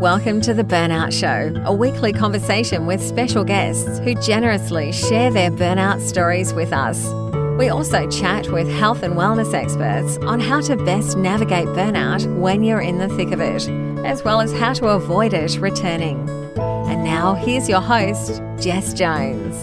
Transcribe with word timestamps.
Welcome 0.00 0.40
to 0.42 0.54
The 0.54 0.62
Burnout 0.62 1.12
Show, 1.12 1.60
a 1.64 1.74
weekly 1.74 2.12
conversation 2.12 2.86
with 2.86 3.02
special 3.02 3.42
guests 3.42 3.98
who 3.98 4.14
generously 4.14 4.92
share 4.92 5.32
their 5.32 5.50
burnout 5.50 6.00
stories 6.00 6.54
with 6.54 6.72
us. 6.72 7.04
We 7.58 7.68
also 7.68 8.08
chat 8.08 8.48
with 8.52 8.68
health 8.68 9.02
and 9.02 9.14
wellness 9.14 9.52
experts 9.52 10.16
on 10.18 10.38
how 10.38 10.60
to 10.60 10.76
best 10.76 11.16
navigate 11.16 11.66
burnout 11.70 12.32
when 12.38 12.62
you're 12.62 12.80
in 12.80 12.98
the 12.98 13.08
thick 13.08 13.32
of 13.32 13.40
it, 13.40 13.68
as 14.06 14.22
well 14.22 14.40
as 14.40 14.52
how 14.52 14.72
to 14.74 14.86
avoid 14.86 15.34
it 15.34 15.58
returning. 15.58 16.28
And 16.60 17.02
now, 17.02 17.34
here's 17.34 17.68
your 17.68 17.80
host, 17.80 18.40
Jess 18.60 18.94
Jones. 18.94 19.56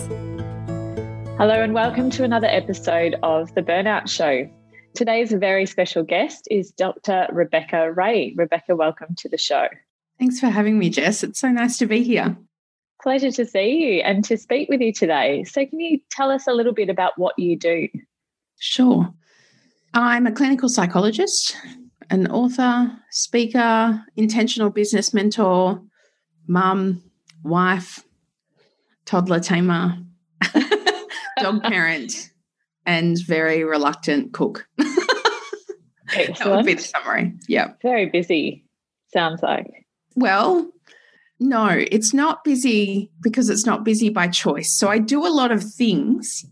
Hello, 1.38 1.63
and 1.63 1.73
welcome 1.73 2.09
to 2.09 2.25
another 2.25 2.47
episode 2.47 3.15
of 3.23 3.55
The 3.55 3.61
Burnout 3.61 4.09
Show. 4.09 4.49
Today's 4.95 5.31
very 5.31 5.65
special 5.65 6.04
guest 6.04 6.49
is 6.52 6.71
Dr. 6.71 7.25
Rebecca 7.31 7.93
Ray. 7.93 8.33
Rebecca, 8.36 8.75
welcome 8.75 9.15
to 9.20 9.29
the 9.29 9.38
show. 9.38 9.70
Thanks 10.20 10.39
for 10.39 10.48
having 10.48 10.80
me, 10.80 10.89
Jess. 10.89 11.23
It's 11.23 11.39
so 11.39 11.49
nice 11.49 11.77
to 11.77 11.85
be 11.85 12.03
here. 12.03 12.38
Pleasure 13.02 13.31
to 13.31 13.45
see 13.45 13.70
you 13.70 14.02
and 14.02 14.23
to 14.26 14.38
speak 14.38 14.70
with 14.70 14.81
you 14.81 14.94
today. 14.94 15.44
So, 15.44 15.66
can 15.66 15.80
you 15.80 15.99
tell 16.09 16.31
us 16.31 16.48
a 16.48 16.53
little 16.53 16.73
bit 16.73 16.89
about 16.89 17.17
what 17.17 17.38
you 17.38 17.58
do? 17.58 17.88
Sure. 18.59 19.13
I'm 19.94 20.25
a 20.25 20.31
clinical 20.31 20.70
psychologist, 20.70 21.55
an 22.09 22.27
author, 22.27 22.91
speaker, 23.12 24.03
intentional 24.16 24.70
business 24.70 25.13
mentor, 25.13 25.81
mum, 26.47 27.03
wife, 27.44 28.03
toddler 29.05 29.39
tamer, 29.39 29.97
dog 31.39 31.63
parent, 31.63 32.31
and 32.86 33.17
very 33.25 33.63
reluctant 33.63 34.34
cook. 34.34 34.67
Excellent. 36.13 36.38
that 36.39 36.55
would 36.55 36.66
be 36.66 36.73
the 36.73 36.81
summary. 36.81 37.34
Yeah. 37.47 37.73
Very 37.81 38.08
busy, 38.08 38.66
sounds 39.13 39.44
like. 39.44 39.84
Well, 40.15 40.71
no, 41.39 41.67
it's 41.69 42.13
not 42.13 42.44
busy 42.44 43.11
because 43.21 43.49
it's 43.49 43.66
not 43.66 43.83
busy 43.83 44.09
by 44.09 44.27
choice. 44.27 44.77
So 44.77 44.88
I 44.88 44.99
do 44.99 45.25
a 45.25 45.27
lot 45.27 45.52
of 45.52 45.63
things, 45.63 46.45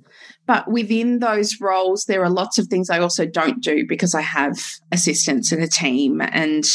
but 0.45 0.69
within 0.69 1.19
those 1.19 1.59
roles, 1.61 2.03
there 2.05 2.23
are 2.23 2.29
lots 2.29 2.59
of 2.59 2.67
things 2.67 2.89
I 2.89 2.99
also 2.99 3.25
don't 3.25 3.61
do 3.63 3.85
because 3.87 4.13
I 4.13 4.21
have 4.21 4.59
assistants 4.91 5.51
and 5.51 5.63
a 5.63 5.67
team. 5.67 6.21
And 6.21 6.65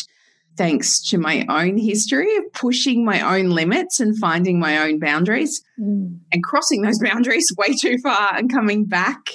thanks 0.57 1.01
to 1.11 1.19
my 1.19 1.47
own 1.49 1.77
history 1.77 2.35
of 2.37 2.53
pushing 2.55 3.05
my 3.05 3.21
own 3.21 3.51
limits 3.51 4.01
and 4.01 4.19
finding 4.19 4.59
my 4.59 4.79
own 4.79 4.99
boundaries 4.99 5.63
mm. 5.79 6.19
and 6.33 6.43
crossing 6.43 6.83
those 6.83 6.99
boundaries 6.99 7.55
way 7.59 7.75
too 7.75 7.99
far 8.03 8.35
and 8.35 8.53
coming 8.53 8.85
back 8.85 9.31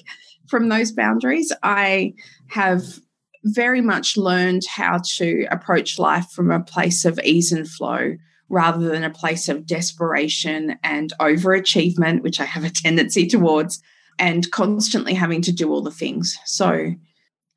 from 0.47 0.69
those 0.69 0.91
boundaries, 0.91 1.51
I 1.63 2.13
have 2.49 2.99
very 3.43 3.81
much 3.81 4.17
learned 4.17 4.63
how 4.67 4.99
to 5.15 5.45
approach 5.51 5.99
life 5.99 6.29
from 6.31 6.51
a 6.51 6.63
place 6.63 7.05
of 7.05 7.19
ease 7.23 7.51
and 7.51 7.67
flow 7.67 8.15
rather 8.49 8.87
than 8.87 9.03
a 9.03 9.09
place 9.09 9.49
of 9.49 9.65
desperation 9.65 10.77
and 10.83 11.13
overachievement, 11.19 12.21
which 12.21 12.39
I 12.39 12.45
have 12.45 12.63
a 12.63 12.69
tendency 12.73 13.27
towards, 13.27 13.81
and 14.19 14.49
constantly 14.51 15.13
having 15.13 15.41
to 15.41 15.51
do 15.51 15.71
all 15.71 15.81
the 15.81 15.91
things. 15.91 16.37
So 16.45 16.93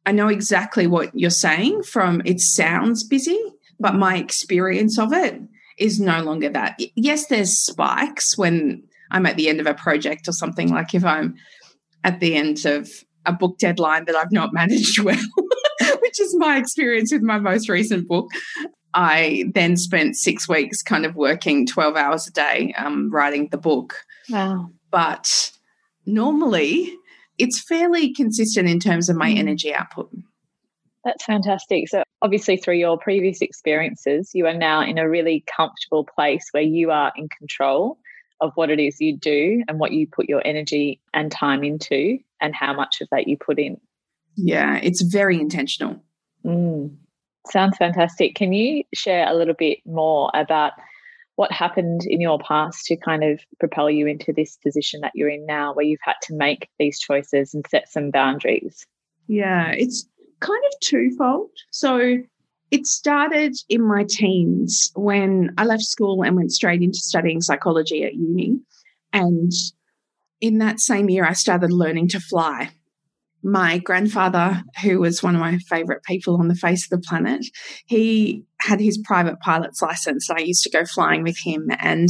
I 0.07 0.13
know 0.13 0.29
exactly 0.29 0.87
what 0.87 1.11
you're 1.15 1.31
saying 1.31 1.83
from 1.83 2.23
it 2.25 2.41
sounds 2.41 3.05
busy, 3.05 3.39
but 3.79 3.95
my 3.95 4.17
experience 4.17 4.99
of 4.99 5.13
it 5.13 5.41
is 5.79 6.01
no 6.01 6.23
longer 6.23 6.49
that. 6.49 6.81
Yes, 6.95 7.27
there's 7.27 7.53
spikes 7.53 8.39
when 8.39 8.83
I'm 9.11 9.27
at 9.27 9.37
the 9.37 9.49
end 9.49 9.61
of 9.61 9.67
a 9.67 9.75
project 9.75 10.29
or 10.29 10.33
something, 10.33 10.71
like 10.71 10.95
if 10.95 11.05
I'm 11.05 11.35
at 12.05 12.21
the 12.21 12.37
end 12.37 12.65
of 12.65 12.89
a 13.27 13.33
book 13.33 13.59
deadline 13.59 14.07
that 14.07 14.17
I've 14.17 14.33
not 14.33 14.53
managed 14.55 15.01
well 15.01 15.19
which 16.17 16.27
is 16.27 16.37
my 16.37 16.57
experience 16.57 17.13
with 17.13 17.23
my 17.23 17.39
most 17.39 17.69
recent 17.69 18.09
book. 18.09 18.31
I 18.95 19.45
then 19.55 19.77
spent 19.77 20.17
six 20.17 20.49
weeks 20.49 20.83
kind 20.83 21.05
of 21.05 21.15
working 21.15 21.67
12 21.67 21.97
hours 21.97 22.27
a 22.27 22.33
day 22.33 22.75
um, 22.79 23.11
writing 23.11 23.49
the 23.51 23.59
book. 23.59 24.03
Wow. 24.31 24.71
But 24.91 25.53
normally 26.07 26.97
it's 27.37 27.61
fairly 27.61 28.15
consistent 28.15 28.69
in 28.69 28.81
terms 28.81 29.11
of 29.11 29.17
my 29.17 29.31
mm. 29.31 29.39
energy 29.39 29.75
output. 29.75 30.11
That's 31.05 31.25
fantastic. 31.25 31.89
So, 31.89 32.03
obviously, 32.23 32.57
through 32.57 32.77
your 32.77 32.99
previous 32.99 33.43
experiences, 33.43 34.31
you 34.33 34.47
are 34.47 34.57
now 34.57 34.81
in 34.81 34.99
a 34.99 35.09
really 35.09 35.45
comfortable 35.55 36.05
place 36.05 36.49
where 36.51 36.63
you 36.63 36.91
are 36.91 37.13
in 37.15 37.29
control 37.29 37.99
of 38.41 38.53
what 38.55 38.71
it 38.71 38.81
is 38.81 39.01
you 39.01 39.17
do 39.17 39.63
and 39.69 39.79
what 39.79 39.93
you 39.93 40.07
put 40.07 40.29
your 40.29 40.43
energy 40.45 41.01
and 41.15 41.31
time 41.31 41.63
into, 41.63 42.19
and 42.41 42.57
how 42.57 42.73
much 42.73 43.01
of 43.01 43.09
that 43.13 43.29
you 43.29 43.37
put 43.37 43.59
in. 43.59 43.77
Yeah, 44.37 44.79
it's 44.83 45.03
very 45.03 45.41
intentional. 45.41 46.03
Mm. 46.47 46.97
Sounds 47.49 47.77
fantastic. 47.77 48.35
Can 48.35 48.53
you 48.53 48.85
share 48.95 49.29
a 49.29 49.35
little 49.35 49.55
bit 49.55 49.79
more 49.85 50.31
about 50.35 50.73
what 51.37 51.53
happened 51.53 52.03
in 52.07 52.21
your 52.21 52.39
past 52.39 52.87
to 52.87 52.97
kind 52.97 53.23
of 53.23 53.41
propel 53.61 53.91
you 53.91 54.07
into 54.07 54.33
this 54.33 54.57
position 54.65 55.01
that 55.03 55.13
you're 55.15 55.29
in 55.29 55.45
now, 55.47 55.75
where 55.75 55.85
you've 55.85 56.01
had 56.03 56.17
to 56.23 56.35
make 56.35 56.69
these 56.79 56.99
choices 56.99 57.53
and 57.53 57.65
set 57.69 57.89
some 57.89 58.11
boundaries? 58.11 58.87
Yeah, 59.29 59.71
it's 59.73 60.09
kind 60.41 60.63
of 60.67 60.81
twofold. 60.81 61.51
So 61.71 62.19
it 62.71 62.87
started 62.87 63.55
in 63.69 63.87
my 63.87 64.05
teens 64.09 64.91
when 64.95 65.53
I 65.59 65.65
left 65.65 65.83
school 65.83 66.23
and 66.23 66.37
went 66.37 66.53
straight 66.53 66.83
into 66.83 66.99
studying 66.99 67.41
psychology 67.41 68.03
at 68.03 68.15
uni. 68.15 68.59
And 69.13 69.53
in 70.41 70.59
that 70.59 70.81
same 70.81 71.09
year, 71.11 71.25
I 71.25 71.33
started 71.35 71.71
learning 71.71 72.09
to 72.09 72.21
fly 72.21 72.71
my 73.47 73.79
grandfather, 73.79 74.61
who 74.83 74.99
was 74.99 75.23
one 75.23 75.37
of 75.37 75.41
my 75.41 75.59
favorite 75.59 76.03
people 76.03 76.37
on 76.37 76.49
the 76.49 76.55
face 76.57 76.85
of 76.85 76.91
the 76.91 77.07
planet, 77.07 77.47
he 77.87 78.45
had 78.61 78.81
his 78.81 78.99
private 78.99 79.39
pilot's 79.39 79.81
license. 79.81 80.29
I 80.29 80.39
used 80.39 80.65
to 80.65 80.71
go 80.71 80.85
flying 80.85 81.23
with 81.23 81.39
him 81.39 81.69
and 81.79 82.09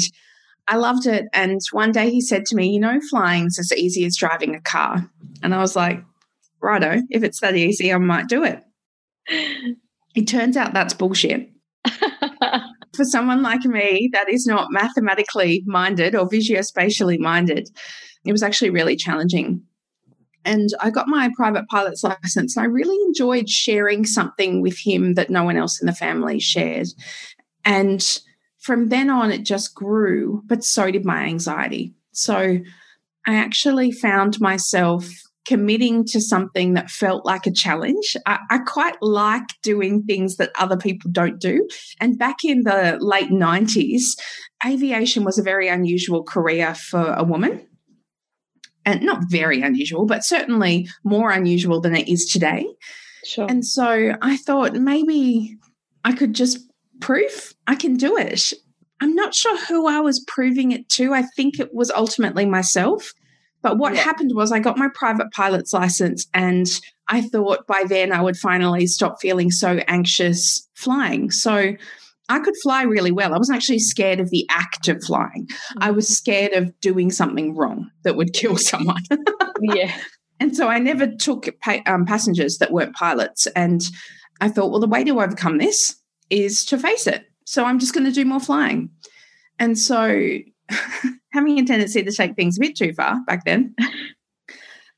I 0.66 0.76
loved 0.76 1.06
it. 1.06 1.26
And 1.34 1.60
one 1.72 1.92
day 1.92 2.10
he 2.10 2.22
said 2.22 2.46
to 2.46 2.56
me, 2.56 2.70
You 2.70 2.80
know, 2.80 2.98
flying's 3.10 3.58
as 3.58 3.70
easy 3.72 4.06
as 4.06 4.16
driving 4.16 4.54
a 4.54 4.62
car. 4.62 5.10
And 5.42 5.54
I 5.54 5.58
was 5.58 5.76
like, 5.76 6.02
Righto, 6.62 7.02
if 7.10 7.22
it's 7.22 7.40
that 7.40 7.54
easy, 7.54 7.92
I 7.92 7.98
might 7.98 8.28
do 8.28 8.42
it. 8.42 8.62
It 10.14 10.26
turns 10.26 10.56
out 10.56 10.72
that's 10.72 10.94
bullshit. 10.94 11.50
For 12.96 13.04
someone 13.04 13.42
like 13.42 13.66
me 13.66 14.08
that 14.14 14.30
is 14.30 14.46
not 14.46 14.68
mathematically 14.70 15.62
minded 15.66 16.14
or 16.14 16.26
visuospatially 16.26 17.18
minded, 17.18 17.68
it 18.24 18.32
was 18.32 18.42
actually 18.42 18.70
really 18.70 18.96
challenging 18.96 19.65
and 20.46 20.70
I 20.80 20.90
got 20.90 21.08
my 21.08 21.30
private 21.36 21.66
pilot's 21.68 22.04
license. 22.04 22.56
I 22.56 22.64
really 22.64 22.96
enjoyed 23.06 23.50
sharing 23.50 24.06
something 24.06 24.62
with 24.62 24.78
him 24.78 25.14
that 25.14 25.28
no 25.28 25.42
one 25.42 25.56
else 25.56 25.80
in 25.80 25.86
the 25.86 25.92
family 25.92 26.38
shared. 26.38 26.86
And 27.64 28.20
from 28.60 28.88
then 28.88 29.10
on, 29.10 29.32
it 29.32 29.44
just 29.44 29.74
grew, 29.74 30.42
but 30.46 30.64
so 30.64 30.90
did 30.90 31.04
my 31.04 31.24
anxiety. 31.24 31.94
So 32.12 32.58
I 33.26 33.34
actually 33.34 33.90
found 33.90 34.40
myself 34.40 35.08
committing 35.46 36.04
to 36.04 36.20
something 36.20 36.74
that 36.74 36.90
felt 36.90 37.24
like 37.24 37.46
a 37.46 37.52
challenge. 37.52 38.16
I, 38.24 38.38
I, 38.50 38.58
quite 38.58 38.96
like 39.00 39.48
doing 39.62 40.02
things 40.02 40.36
that 40.36 40.50
other 40.58 40.76
people 40.76 41.10
don't 41.12 41.40
do. 41.40 41.68
And 42.00 42.18
back 42.18 42.44
in 42.44 42.62
the 42.62 42.98
late 43.00 43.30
90s, 43.30 44.16
aviation 44.66 45.22
was 45.22 45.38
a 45.38 45.44
very 45.44 45.68
unusual 45.68 46.24
career 46.24 46.74
for 46.74 47.12
a 47.12 47.22
woman 47.22 47.64
and 48.86 49.02
not 49.02 49.24
very 49.28 49.60
unusual, 49.60 50.06
but 50.06 50.24
certainly 50.24 50.88
more 51.04 51.30
unusual 51.30 51.80
than 51.80 51.94
it 51.94 52.08
is 52.08 52.24
today. 52.24 52.66
Sure. 53.24 53.46
And 53.50 53.66
so 53.66 54.14
I 54.22 54.36
thought 54.36 54.74
maybe 54.74 55.56
I 56.04 56.12
could 56.12 56.32
just 56.32 56.58
prove 57.00 57.52
I 57.66 57.74
can 57.74 57.96
do 57.96 58.16
it. 58.16 58.52
I'm 59.00 59.14
not 59.14 59.34
sure 59.34 59.58
who 59.66 59.88
I 59.88 60.00
was 60.00 60.24
proving 60.26 60.70
it 60.72 60.88
to. 60.90 61.12
I 61.12 61.22
think 61.22 61.58
it 61.58 61.74
was 61.74 61.90
ultimately 61.90 62.46
myself. 62.46 63.12
But 63.60 63.78
what 63.78 63.94
yeah. 63.94 64.02
happened 64.02 64.30
was 64.34 64.52
I 64.52 64.60
got 64.60 64.78
my 64.78 64.88
private 64.94 65.32
pilot's 65.32 65.72
license 65.72 66.26
and 66.32 66.80
I 67.08 67.22
thought 67.22 67.66
by 67.66 67.84
then 67.88 68.12
I 68.12 68.22
would 68.22 68.36
finally 68.36 68.86
stop 68.86 69.20
feeling 69.20 69.50
so 69.50 69.80
anxious 69.88 70.66
flying. 70.74 71.32
So 71.32 71.74
I 72.28 72.40
could 72.40 72.54
fly 72.62 72.82
really 72.82 73.12
well. 73.12 73.34
I 73.34 73.38
wasn't 73.38 73.56
actually 73.56 73.78
scared 73.78 74.20
of 74.20 74.30
the 74.30 74.46
act 74.50 74.88
of 74.88 75.02
flying. 75.04 75.48
I 75.78 75.90
was 75.90 76.08
scared 76.08 76.52
of 76.52 76.78
doing 76.80 77.10
something 77.10 77.54
wrong 77.54 77.90
that 78.04 78.16
would 78.16 78.32
kill 78.32 78.56
someone. 78.56 79.02
yeah. 79.60 79.96
And 80.40 80.54
so 80.56 80.68
I 80.68 80.78
never 80.78 81.06
took 81.06 81.48
pa- 81.60 81.82
um, 81.86 82.04
passengers 82.04 82.58
that 82.58 82.72
weren't 82.72 82.94
pilots. 82.94 83.46
And 83.48 83.82
I 84.40 84.48
thought, 84.48 84.70
well, 84.70 84.80
the 84.80 84.86
way 84.86 85.04
to 85.04 85.20
overcome 85.20 85.58
this 85.58 85.96
is 86.28 86.64
to 86.66 86.78
face 86.78 87.06
it. 87.06 87.24
So 87.46 87.64
I'm 87.64 87.78
just 87.78 87.94
going 87.94 88.04
to 88.06 88.12
do 88.12 88.24
more 88.24 88.40
flying. 88.40 88.90
And 89.58 89.78
so 89.78 90.38
having 91.32 91.58
a 91.58 91.64
tendency 91.64 92.02
to 92.02 92.12
take 92.12 92.34
things 92.34 92.58
a 92.58 92.60
bit 92.60 92.76
too 92.76 92.92
far 92.92 93.24
back 93.26 93.44
then, 93.44 93.74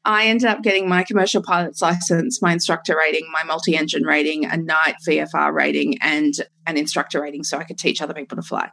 I 0.05 0.27
ended 0.27 0.49
up 0.49 0.63
getting 0.63 0.89
my 0.89 1.03
commercial 1.03 1.43
pilot's 1.43 1.83
license, 1.83 2.41
my 2.41 2.53
instructor 2.53 2.97
rating, 2.97 3.29
my 3.33 3.43
multi 3.45 3.77
engine 3.77 4.05
rating, 4.05 4.45
a 4.45 4.57
night 4.57 4.97
VFR 5.07 5.53
rating, 5.53 5.99
and 6.01 6.35
an 6.67 6.77
instructor 6.77 7.21
rating 7.21 7.45
so 7.45 7.59
I 7.59 7.65
could 7.65 7.79
teach 7.79 8.01
other 8.01 8.15
people 8.15 8.37
to 8.37 8.43
fly. 8.43 8.71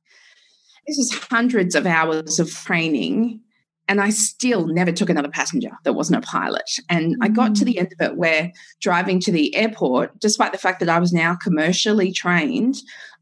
This 0.88 0.98
is 0.98 1.14
hundreds 1.30 1.76
of 1.76 1.86
hours 1.86 2.40
of 2.40 2.50
training. 2.52 3.42
And 3.88 4.02
I 4.02 4.10
still 4.10 4.66
never 4.66 4.92
took 4.92 5.12
another 5.12 5.30
passenger 5.30 5.70
that 5.84 5.94
wasn't 5.94 6.24
a 6.24 6.28
pilot. 6.28 6.70
And 6.90 7.16
I 7.22 7.28
got 7.28 7.54
to 7.56 7.66
the 7.66 7.78
end 7.78 7.94
of 8.00 8.04
it 8.04 8.18
where 8.18 8.52
driving 8.82 9.20
to 9.22 9.32
the 9.32 9.56
airport, 9.56 10.20
despite 10.20 10.54
the 10.54 10.58
fact 10.58 10.80
that 10.80 10.90
I 10.90 10.98
was 10.98 11.14
now 11.14 11.36
commercially 11.36 12.12
trained, 12.12 12.78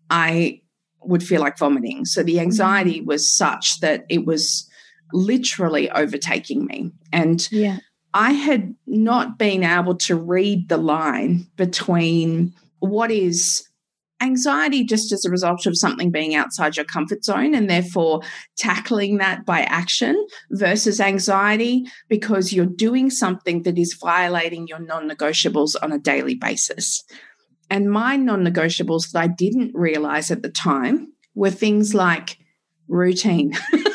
I 0.10 0.62
would 1.02 1.24
feel 1.24 1.42
like 1.42 1.58
vomiting. 1.58 2.06
So 2.06 2.24
the 2.24 2.40
anxiety 2.40 3.02
mm. 3.02 3.06
was 3.06 3.30
such 3.30 3.82
that 3.82 4.06
it 4.08 4.26
was 4.26 4.70
literally 5.12 5.90
overtaking 5.92 6.66
me. 6.66 6.92
And 7.12 7.46
yeah. 7.52 7.80
I 8.14 8.32
had 8.32 8.76
not 8.86 9.38
been 9.38 9.64
able 9.64 9.96
to 9.96 10.16
read 10.16 10.70
the 10.70 10.78
line 10.78 11.48
between 11.56 12.54
what 12.80 13.12
is 13.12 13.68
anxiety 14.22 14.86
just 14.86 15.12
as 15.12 15.26
a 15.26 15.30
result 15.30 15.66
of 15.66 15.78
something 15.78 16.10
being 16.10 16.34
outside 16.34 16.78
your 16.78 16.86
comfort 16.86 17.26
zone 17.26 17.54
and 17.54 17.70
therefore 17.70 18.22
tackling 18.56 19.18
that 19.18 19.46
by 19.46 19.62
action 19.62 20.16
versus 20.52 21.02
anxiety 21.02 21.86
because 22.08 22.54
you're 22.54 22.66
doing 22.66 23.10
something 23.10 23.64
that 23.64 23.78
is 23.78 23.98
violating 24.00 24.68
your 24.68 24.80
non 24.80 25.10
negotiables 25.10 25.76
on 25.82 25.92
a 25.92 26.00
daily 26.00 26.36
basis. 26.36 27.04
And 27.70 27.92
my 27.92 28.16
non 28.16 28.46
negotiables 28.46 29.12
that 29.12 29.20
I 29.20 29.28
didn't 29.28 29.72
realize 29.74 30.32
at 30.32 30.42
the 30.42 30.50
time 30.50 31.12
were 31.36 31.52
things 31.52 31.94
like 31.94 32.38
routine. 32.88 33.54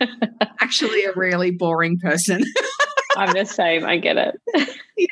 Actually, 0.60 1.04
a 1.04 1.12
really 1.14 1.50
boring 1.50 1.98
person. 1.98 2.42
I'm 3.20 3.34
the 3.34 3.44
same. 3.44 3.84
I 3.84 3.98
get 3.98 4.16
it. 4.16 4.40
yeah. 4.96 5.06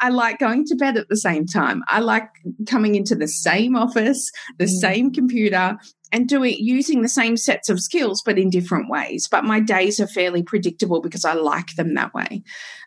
I 0.00 0.10
like 0.10 0.38
going 0.38 0.66
to 0.66 0.76
bed 0.76 0.98
at 0.98 1.08
the 1.08 1.16
same 1.16 1.46
time. 1.46 1.82
I 1.88 2.00
like 2.00 2.28
coming 2.66 2.94
into 2.94 3.14
the 3.14 3.26
same 3.26 3.74
office, 3.74 4.30
the 4.58 4.66
mm. 4.66 4.80
same 4.80 5.12
computer, 5.12 5.78
and 6.12 6.28
doing 6.28 6.56
using 6.58 7.00
the 7.00 7.08
same 7.08 7.38
sets 7.38 7.70
of 7.70 7.80
skills, 7.80 8.22
but 8.24 8.38
in 8.38 8.50
different 8.50 8.90
ways. 8.90 9.28
But 9.30 9.44
my 9.44 9.60
days 9.60 9.98
are 9.98 10.06
fairly 10.06 10.42
predictable 10.42 11.00
because 11.00 11.24
I 11.24 11.32
like 11.32 11.74
them 11.76 11.94
that 11.94 12.12
way. 12.12 12.42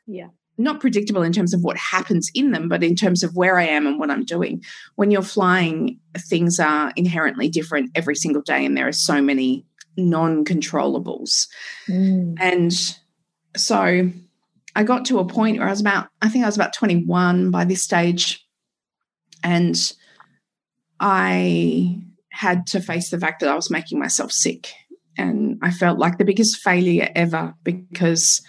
Yeah. 0.05 0.27
Not 0.59 0.79
predictable 0.79 1.23
in 1.23 1.33
terms 1.33 1.55
of 1.55 1.63
what 1.63 1.77
happens 1.77 2.29
in 2.35 2.51
them, 2.51 2.69
but 2.69 2.83
in 2.83 2.95
terms 2.95 3.23
of 3.23 3.35
where 3.35 3.57
I 3.57 3.65
am 3.65 3.87
and 3.87 3.97
what 3.97 4.11
I'm 4.11 4.25
doing. 4.25 4.61
When 4.95 5.09
you're 5.09 5.23
flying, 5.23 5.99
things 6.15 6.59
are 6.59 6.93
inherently 6.95 7.49
different 7.49 7.89
every 7.95 8.15
single 8.15 8.43
day, 8.43 8.63
and 8.63 8.77
there 8.77 8.87
are 8.87 8.91
so 8.91 9.23
many 9.23 9.65
non 9.97 10.45
controllables. 10.45 11.47
Mm. 11.89 12.35
And 12.39 12.73
so 13.55 14.11
I 14.75 14.83
got 14.83 15.05
to 15.05 15.19
a 15.19 15.27
point 15.27 15.59
where 15.59 15.67
I 15.67 15.71
was 15.71 15.81
about, 15.81 16.07
I 16.21 16.29
think 16.29 16.43
I 16.43 16.47
was 16.47 16.55
about 16.55 16.73
21 16.73 17.51
by 17.51 17.65
this 17.65 17.83
stage. 17.83 18.45
And 19.43 19.75
I 20.99 21.99
had 22.29 22.67
to 22.67 22.79
face 22.79 23.09
the 23.09 23.19
fact 23.19 23.41
that 23.41 23.49
I 23.49 23.55
was 23.55 23.69
making 23.69 23.99
myself 23.99 24.31
sick. 24.31 24.73
And 25.17 25.59
I 25.61 25.71
felt 25.71 25.99
like 25.99 26.17
the 26.17 26.25
biggest 26.25 26.61
failure 26.61 27.09
ever 27.15 27.53
because 27.63 28.41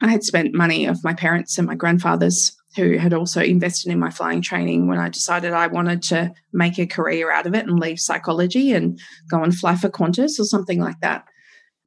I 0.00 0.08
had 0.08 0.22
spent 0.22 0.54
money 0.54 0.86
of 0.86 1.02
my 1.02 1.14
parents 1.14 1.58
and 1.58 1.66
my 1.66 1.74
grandfathers 1.74 2.56
who 2.76 2.98
had 2.98 3.14
also 3.14 3.40
invested 3.40 3.92
in 3.92 3.98
my 3.98 4.10
flying 4.10 4.42
training 4.42 4.88
when 4.88 4.98
I 4.98 5.08
decided 5.08 5.52
I 5.52 5.68
wanted 5.68 6.02
to 6.04 6.32
make 6.52 6.78
a 6.78 6.86
career 6.86 7.30
out 7.30 7.46
of 7.46 7.54
it 7.54 7.66
and 7.66 7.78
leave 7.78 8.00
psychology 8.00 8.72
and 8.72 8.98
go 9.30 9.42
and 9.42 9.54
fly 9.54 9.76
for 9.76 9.88
Qantas 9.88 10.38
or 10.38 10.44
something 10.44 10.80
like 10.80 11.00
that. 11.00 11.24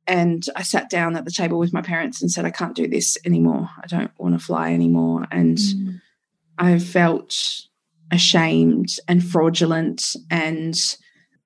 And 0.08 0.46
I 0.56 0.64
sat 0.64 0.90
down 0.90 1.18
at 1.18 1.26
the 1.26 1.32
table 1.32 1.60
with 1.60 1.74
my 1.74 1.82
parents 1.82 2.22
and 2.22 2.32
said, 2.32 2.46
I 2.46 2.52
can't 2.52 2.76
do 2.76 2.88
this 2.88 3.18
anymore. 3.26 3.70
I 3.84 3.88
don't 3.88 4.12
want 4.18 4.40
to 4.40 4.46
fly 4.46 4.74
anymore. 4.74 5.28
And 5.32 5.58
mm. 5.58 6.02
I 6.58 6.80
felt 6.80 7.36
ashamed 8.12 8.96
and 9.08 9.22
fraudulent 9.22 10.16
and 10.32 10.76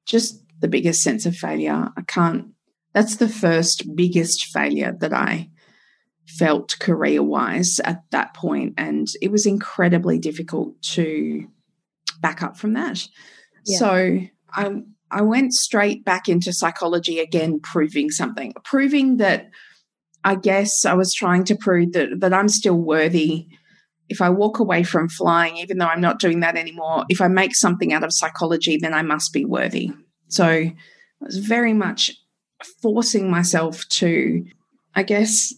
just 0.05 0.43
the 0.59 0.67
biggest 0.67 1.01
sense 1.01 1.25
of 1.25 1.35
failure. 1.35 1.89
I 1.97 2.01
can't, 2.03 2.49
that's 2.93 3.15
the 3.15 3.27
first 3.27 3.95
biggest 3.95 4.45
failure 4.45 4.95
that 4.99 5.11
I 5.11 5.49
felt 6.27 6.77
career 6.79 7.23
wise 7.23 7.79
at 7.83 8.03
that 8.11 8.35
point. 8.35 8.75
And 8.77 9.07
it 9.21 9.31
was 9.31 9.47
incredibly 9.47 10.19
difficult 10.19 10.79
to 10.83 11.47
back 12.21 12.43
up 12.43 12.57
from 12.57 12.73
that. 12.73 13.07
Yeah. 13.65 13.77
So 13.79 14.19
I 14.53 14.81
I 15.11 15.21
went 15.21 15.53
straight 15.53 16.05
back 16.05 16.29
into 16.29 16.53
psychology 16.53 17.19
again, 17.19 17.59
proving 17.59 18.09
something, 18.09 18.53
proving 18.63 19.17
that 19.17 19.49
I 20.23 20.35
guess 20.35 20.85
I 20.85 20.93
was 20.93 21.13
trying 21.13 21.43
to 21.45 21.55
prove 21.55 21.93
that, 21.93 22.19
that 22.19 22.33
I'm 22.33 22.47
still 22.47 22.77
worthy. 22.77 23.47
If 24.07 24.21
I 24.21 24.29
walk 24.29 24.59
away 24.59 24.83
from 24.83 25.09
flying, 25.09 25.57
even 25.57 25.77
though 25.77 25.87
I'm 25.87 26.01
not 26.01 26.19
doing 26.19 26.41
that 26.41 26.55
anymore, 26.55 27.05
if 27.09 27.21
I 27.21 27.27
make 27.27 27.55
something 27.55 27.93
out 27.93 28.03
of 28.03 28.13
psychology, 28.13 28.77
then 28.77 28.93
I 28.93 29.01
must 29.01 29.33
be 29.33 29.45
worthy. 29.45 29.91
So 30.27 30.45
I 30.45 30.75
was 31.19 31.37
very 31.37 31.73
much 31.73 32.11
forcing 32.81 33.29
myself 33.29 33.87
to, 33.89 34.45
I 34.95 35.03
guess, 35.03 35.53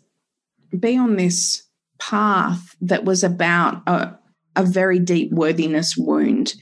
be 0.78 0.98
on 0.98 1.16
this 1.16 1.64
path 2.00 2.76
that 2.82 3.06
was 3.06 3.24
about 3.24 3.82
a, 3.88 4.18
a 4.56 4.64
very 4.64 5.00
deep 5.00 5.32
worthiness 5.32 5.96
wound 5.98 6.54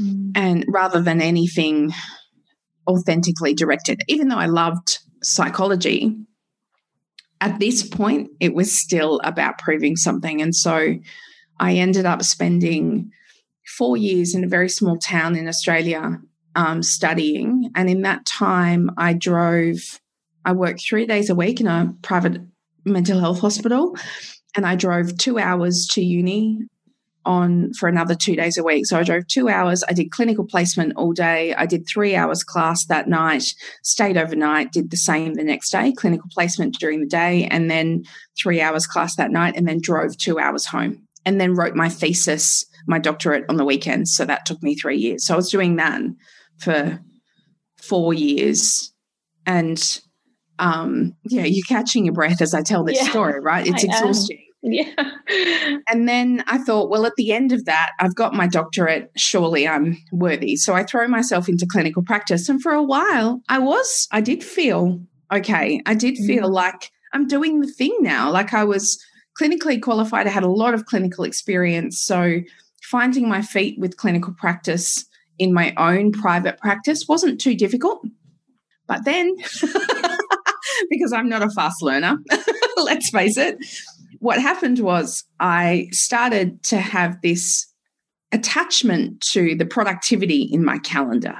mm. 0.00 0.32
and 0.34 0.64
rather 0.68 1.02
than 1.02 1.20
anything 1.20 1.92
authentically 2.88 3.54
directed. 3.54 4.02
Even 4.08 4.28
though 4.28 4.38
I 4.38 4.46
loved 4.46 4.98
psychology, 5.22 6.16
at 7.40 7.58
this 7.58 7.86
point, 7.86 8.30
it 8.38 8.54
was 8.54 8.72
still 8.72 9.20
about 9.24 9.58
proving 9.58 9.96
something. 9.96 10.42
And 10.42 10.54
so 10.54 10.96
I 11.58 11.74
ended 11.74 12.06
up 12.06 12.22
spending 12.22 13.10
four 13.76 13.96
years 13.96 14.34
in 14.34 14.44
a 14.44 14.48
very 14.48 14.68
small 14.68 14.98
town 14.98 15.36
in 15.36 15.48
Australia 15.48 16.18
um, 16.54 16.82
studying. 16.82 17.70
And 17.74 17.88
in 17.88 18.02
that 18.02 18.26
time, 18.26 18.90
I 18.98 19.12
drove, 19.14 20.00
I 20.44 20.52
worked 20.52 20.82
three 20.82 21.06
days 21.06 21.30
a 21.30 21.34
week 21.34 21.60
in 21.60 21.66
a 21.66 21.94
private 22.02 22.40
mental 22.84 23.20
health 23.20 23.40
hospital. 23.40 23.96
And 24.56 24.66
I 24.66 24.74
drove 24.74 25.16
two 25.16 25.38
hours 25.38 25.86
to 25.92 26.02
uni 26.02 26.58
on 27.24 27.72
for 27.74 27.88
another 27.88 28.14
two 28.14 28.34
days 28.34 28.56
a 28.56 28.62
week. 28.62 28.86
So 28.86 28.98
I 28.98 29.02
drove 29.02 29.26
two 29.26 29.48
hours. 29.48 29.84
I 29.88 29.92
did 29.92 30.10
clinical 30.10 30.46
placement 30.46 30.94
all 30.96 31.12
day. 31.12 31.54
I 31.54 31.66
did 31.66 31.86
three 31.86 32.14
hours 32.14 32.42
class 32.42 32.86
that 32.86 33.08
night, 33.08 33.54
stayed 33.82 34.16
overnight, 34.16 34.72
did 34.72 34.90
the 34.90 34.96
same 34.96 35.34
the 35.34 35.44
next 35.44 35.70
day, 35.70 35.92
clinical 35.92 36.28
placement 36.32 36.78
during 36.78 37.00
the 37.00 37.06
day, 37.06 37.46
and 37.50 37.70
then 37.70 38.04
three 38.40 38.60
hours 38.60 38.86
class 38.86 39.16
that 39.16 39.30
night, 39.30 39.54
and 39.56 39.68
then 39.68 39.80
drove 39.80 40.16
two 40.16 40.38
hours 40.38 40.66
home. 40.66 41.06
And 41.26 41.38
then 41.38 41.54
wrote 41.54 41.74
my 41.74 41.90
thesis, 41.90 42.64
my 42.86 42.98
doctorate 42.98 43.44
on 43.50 43.56
the 43.56 43.64
weekends. 43.64 44.14
So 44.14 44.24
that 44.24 44.46
took 44.46 44.62
me 44.62 44.74
three 44.74 44.96
years. 44.96 45.26
So 45.26 45.34
I 45.34 45.36
was 45.36 45.50
doing 45.50 45.76
that 45.76 46.00
for 46.58 46.98
four 47.76 48.14
years. 48.14 48.92
And 49.44 50.00
um, 50.58 51.14
yeah, 51.24 51.44
you're 51.44 51.66
catching 51.66 52.04
your 52.04 52.14
breath 52.14 52.40
as 52.40 52.54
I 52.54 52.62
tell 52.62 52.84
this 52.84 53.02
yeah, 53.02 53.10
story, 53.10 53.40
right? 53.40 53.66
It's 53.70 53.84
I 53.84 53.88
exhausting. 53.88 54.38
Am 54.38 54.49
yeah. 54.62 55.10
And 55.88 56.08
then 56.08 56.44
I 56.46 56.58
thought, 56.58 56.90
well, 56.90 57.06
at 57.06 57.14
the 57.16 57.32
end 57.32 57.52
of 57.52 57.64
that, 57.64 57.92
I've 57.98 58.14
got 58.14 58.34
my 58.34 58.46
doctorate. 58.46 59.10
Surely 59.16 59.66
I'm 59.66 59.96
worthy. 60.12 60.56
So 60.56 60.74
I 60.74 60.84
throw 60.84 61.08
myself 61.08 61.48
into 61.48 61.66
clinical 61.66 62.02
practice. 62.02 62.48
And 62.48 62.60
for 62.60 62.72
a 62.72 62.82
while, 62.82 63.40
I 63.48 63.58
was, 63.58 64.06
I 64.12 64.20
did 64.20 64.44
feel 64.44 65.00
okay. 65.32 65.80
I 65.86 65.94
did 65.94 66.18
feel 66.18 66.48
mm. 66.48 66.52
like 66.52 66.90
I'm 67.14 67.26
doing 67.26 67.60
the 67.60 67.72
thing 67.72 67.96
now. 68.00 68.30
Like 68.30 68.52
I 68.52 68.64
was 68.64 69.02
clinically 69.40 69.80
qualified. 69.80 70.26
I 70.26 70.30
had 70.30 70.42
a 70.42 70.50
lot 70.50 70.74
of 70.74 70.86
clinical 70.86 71.24
experience. 71.24 72.00
So 72.00 72.40
finding 72.82 73.28
my 73.28 73.42
feet 73.42 73.78
with 73.78 73.96
clinical 73.96 74.34
practice 74.34 75.06
in 75.38 75.54
my 75.54 75.72
own 75.78 76.12
private 76.12 76.58
practice 76.58 77.06
wasn't 77.08 77.40
too 77.40 77.54
difficult. 77.54 78.04
But 78.86 79.04
then, 79.04 79.36
because 80.90 81.12
I'm 81.14 81.28
not 81.28 81.42
a 81.42 81.50
fast 81.50 81.80
learner, 81.80 82.18
let's 82.76 83.08
face 83.10 83.38
it, 83.38 83.56
what 84.20 84.40
happened 84.40 84.78
was 84.78 85.24
I 85.40 85.88
started 85.90 86.62
to 86.64 86.78
have 86.78 87.20
this 87.22 87.66
attachment 88.32 89.20
to 89.32 89.56
the 89.56 89.66
productivity 89.66 90.42
in 90.42 90.64
my 90.64 90.78
calendar. 90.78 91.36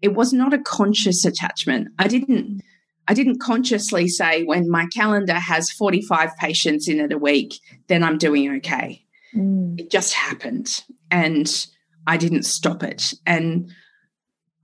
It 0.00 0.14
was 0.14 0.32
not 0.32 0.54
a 0.54 0.58
conscious 0.58 1.24
attachment. 1.24 1.88
I 1.98 2.08
didn't 2.08 2.62
I 3.08 3.14
didn't 3.14 3.40
consciously 3.40 4.06
say 4.06 4.44
when 4.44 4.70
my 4.70 4.86
calendar 4.94 5.34
has 5.34 5.70
45 5.72 6.30
patients 6.36 6.86
in 6.86 7.00
it 7.00 7.12
a 7.12 7.18
week, 7.18 7.58
then 7.88 8.04
I'm 8.04 8.18
doing 8.18 8.56
okay. 8.58 9.04
Mm. 9.34 9.80
It 9.80 9.90
just 9.90 10.14
happened 10.14 10.84
and 11.10 11.66
I 12.06 12.16
didn't 12.16 12.44
stop 12.44 12.84
it. 12.84 13.14
And 13.26 13.72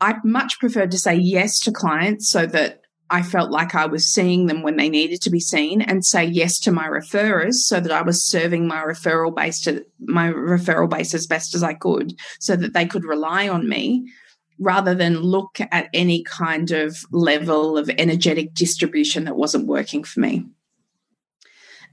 I 0.00 0.14
much 0.22 0.60
preferred 0.60 0.92
to 0.92 0.98
say 0.98 1.16
yes 1.16 1.58
to 1.62 1.72
clients 1.72 2.28
so 2.30 2.46
that 2.46 2.82
I 3.08 3.22
felt 3.22 3.50
like 3.50 3.74
I 3.74 3.86
was 3.86 4.12
seeing 4.12 4.46
them 4.46 4.62
when 4.62 4.76
they 4.76 4.88
needed 4.88 5.20
to 5.22 5.30
be 5.30 5.38
seen 5.38 5.80
and 5.80 6.04
say 6.04 6.24
yes 6.24 6.58
to 6.60 6.72
my 6.72 6.88
referrers 6.88 7.54
so 7.54 7.78
that 7.78 7.92
I 7.92 8.02
was 8.02 8.24
serving 8.24 8.66
my 8.66 8.82
referral 8.82 9.34
base 9.34 9.60
to 9.62 9.84
my 10.00 10.32
referral 10.32 10.90
base 10.90 11.14
as 11.14 11.26
best 11.26 11.54
as 11.54 11.62
I 11.62 11.74
could 11.74 12.14
so 12.40 12.56
that 12.56 12.72
they 12.72 12.86
could 12.86 13.04
rely 13.04 13.48
on 13.48 13.68
me 13.68 14.10
rather 14.58 14.94
than 14.94 15.20
look 15.20 15.58
at 15.60 15.88
any 15.92 16.24
kind 16.24 16.70
of 16.72 16.96
level 17.12 17.78
of 17.78 17.90
energetic 17.90 18.54
distribution 18.54 19.24
that 19.24 19.36
wasn't 19.36 19.66
working 19.66 20.02
for 20.02 20.20
me. 20.20 20.46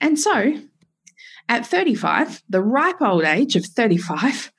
And 0.02 0.20
so 0.20 0.60
at 1.48 1.68
35, 1.68 2.42
the 2.50 2.62
ripe 2.62 3.02
old 3.02 3.24
age 3.24 3.56
of 3.56 3.66
35, 3.66 4.52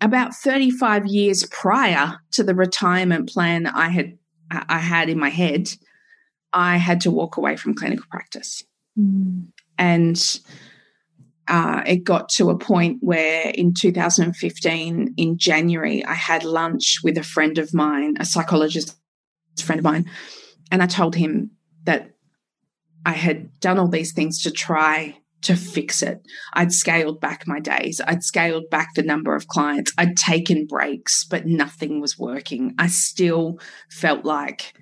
about 0.00 0.34
35 0.34 1.06
years 1.06 1.46
prior 1.46 2.18
to 2.32 2.42
the 2.42 2.54
retirement 2.54 3.28
plan 3.28 3.66
I 3.66 3.90
had 3.90 4.18
I 4.50 4.78
had 4.78 5.08
in 5.08 5.18
my 5.18 5.28
head, 5.28 5.70
I 6.52 6.76
had 6.76 7.00
to 7.02 7.10
walk 7.10 7.36
away 7.36 7.56
from 7.56 7.74
clinical 7.74 8.06
practice. 8.10 8.62
Mm. 8.98 9.48
And 9.78 10.40
uh, 11.48 11.82
it 11.86 12.04
got 12.04 12.28
to 12.30 12.50
a 12.50 12.58
point 12.58 12.98
where 13.00 13.50
in 13.50 13.74
2015, 13.74 15.14
in 15.16 15.38
January, 15.38 16.04
I 16.04 16.14
had 16.14 16.44
lunch 16.44 16.98
with 17.04 17.18
a 17.18 17.22
friend 17.22 17.58
of 17.58 17.72
mine, 17.74 18.16
a 18.18 18.24
psychologist 18.24 18.96
friend 19.62 19.78
of 19.78 19.84
mine, 19.84 20.10
and 20.70 20.82
I 20.82 20.86
told 20.86 21.14
him 21.14 21.52
that 21.84 22.10
I 23.04 23.12
had 23.12 23.60
done 23.60 23.78
all 23.78 23.88
these 23.88 24.12
things 24.12 24.42
to 24.42 24.50
try 24.50 25.18
to 25.46 25.56
fix 25.56 26.02
it. 26.02 26.20
I'd 26.54 26.72
scaled 26.72 27.20
back 27.20 27.44
my 27.46 27.60
days, 27.60 28.00
I'd 28.06 28.22
scaled 28.22 28.70
back 28.70 28.88
the 28.94 29.02
number 29.02 29.34
of 29.34 29.48
clients, 29.48 29.92
I'd 29.96 30.16
taken 30.16 30.66
breaks, 30.66 31.24
but 31.24 31.46
nothing 31.46 32.00
was 32.00 32.18
working. 32.18 32.74
I 32.78 32.88
still 32.88 33.58
felt 33.90 34.24
like, 34.24 34.74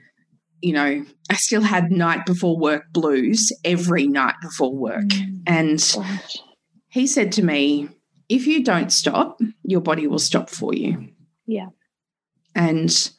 you 0.60 0.72
know, 0.72 1.04
I 1.30 1.34
still 1.34 1.62
had 1.62 1.90
night 1.90 2.26
before 2.26 2.58
work 2.58 2.84
blues 2.92 3.52
every 3.64 4.06
night 4.06 4.36
before 4.42 4.74
work. 4.74 5.08
Mm. 5.08 5.42
And 5.46 5.96
he 6.88 7.06
said 7.06 7.32
to 7.32 7.44
me, 7.44 7.88
if 8.28 8.46
you 8.46 8.64
don't 8.64 8.90
stop, 8.90 9.38
your 9.62 9.80
body 9.80 10.06
will 10.06 10.18
stop 10.18 10.48
for 10.48 10.74
you. 10.74 11.08
Yeah. 11.46 11.68
And 12.54 13.12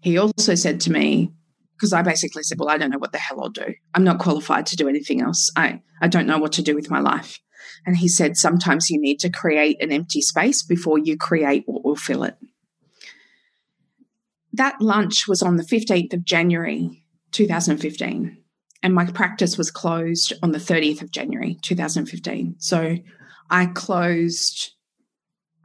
he 0.00 0.16
also 0.16 0.54
said 0.54 0.80
to 0.82 0.92
me, 0.92 1.32
because 1.78 1.92
I 1.92 2.02
basically 2.02 2.42
said, 2.42 2.58
Well, 2.58 2.68
I 2.68 2.78
don't 2.78 2.90
know 2.90 2.98
what 2.98 3.12
the 3.12 3.18
hell 3.18 3.40
I'll 3.40 3.50
do. 3.50 3.74
I'm 3.94 4.04
not 4.04 4.18
qualified 4.18 4.66
to 4.66 4.76
do 4.76 4.88
anything 4.88 5.20
else. 5.20 5.50
I, 5.56 5.80
I 6.02 6.08
don't 6.08 6.26
know 6.26 6.38
what 6.38 6.52
to 6.52 6.62
do 6.62 6.74
with 6.74 6.90
my 6.90 7.00
life. 7.00 7.38
And 7.86 7.96
he 7.96 8.08
said, 8.08 8.36
Sometimes 8.36 8.90
you 8.90 9.00
need 9.00 9.20
to 9.20 9.30
create 9.30 9.82
an 9.82 9.92
empty 9.92 10.20
space 10.20 10.62
before 10.62 10.98
you 10.98 11.16
create 11.16 11.64
what 11.66 11.84
will 11.84 11.96
fill 11.96 12.24
it. 12.24 12.36
That 14.52 14.80
lunch 14.80 15.28
was 15.28 15.42
on 15.42 15.56
the 15.56 15.62
15th 15.62 16.12
of 16.12 16.24
January, 16.24 17.04
2015 17.32 18.38
and 18.82 18.94
my 18.94 19.06
practice 19.06 19.58
was 19.58 19.70
closed 19.70 20.32
on 20.42 20.52
the 20.52 20.58
30th 20.58 21.02
of 21.02 21.10
January 21.10 21.58
2015. 21.62 22.56
So 22.58 22.96
I 23.50 23.66
closed 23.66 24.72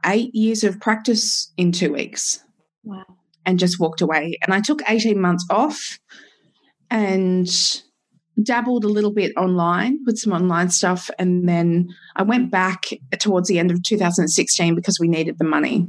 eight 0.04 0.34
years 0.34 0.64
of 0.64 0.80
practice 0.80 1.52
in 1.56 1.72
two 1.72 1.92
weeks. 1.92 2.42
Wow. 2.82 3.04
And 3.46 3.58
just 3.58 3.78
walked 3.78 4.00
away. 4.00 4.38
And 4.42 4.54
I 4.54 4.60
took 4.60 4.80
18 4.88 5.20
months 5.20 5.44
off 5.50 5.98
and 6.90 7.48
dabbled 8.42 8.84
a 8.84 8.88
little 8.88 9.12
bit 9.12 9.32
online 9.36 9.98
with 10.06 10.18
some 10.18 10.32
online 10.32 10.70
stuff. 10.70 11.10
And 11.18 11.48
then 11.48 11.88
I 12.16 12.22
went 12.22 12.50
back 12.50 12.86
towards 13.18 13.48
the 13.48 13.58
end 13.58 13.70
of 13.70 13.82
2016 13.82 14.74
because 14.74 14.98
we 14.98 15.08
needed 15.08 15.38
the 15.38 15.44
money. 15.44 15.88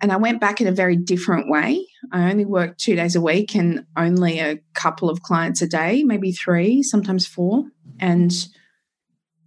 And 0.00 0.10
I 0.10 0.16
went 0.16 0.40
back 0.40 0.60
in 0.60 0.66
a 0.66 0.72
very 0.72 0.96
different 0.96 1.48
way. 1.48 1.86
I 2.10 2.28
only 2.30 2.44
worked 2.44 2.80
two 2.80 2.96
days 2.96 3.14
a 3.14 3.20
week 3.20 3.54
and 3.54 3.86
only 3.96 4.40
a 4.40 4.58
couple 4.74 5.08
of 5.08 5.22
clients 5.22 5.62
a 5.62 5.68
day, 5.68 6.02
maybe 6.02 6.32
three, 6.32 6.82
sometimes 6.82 7.26
four. 7.26 7.64
And 8.00 8.32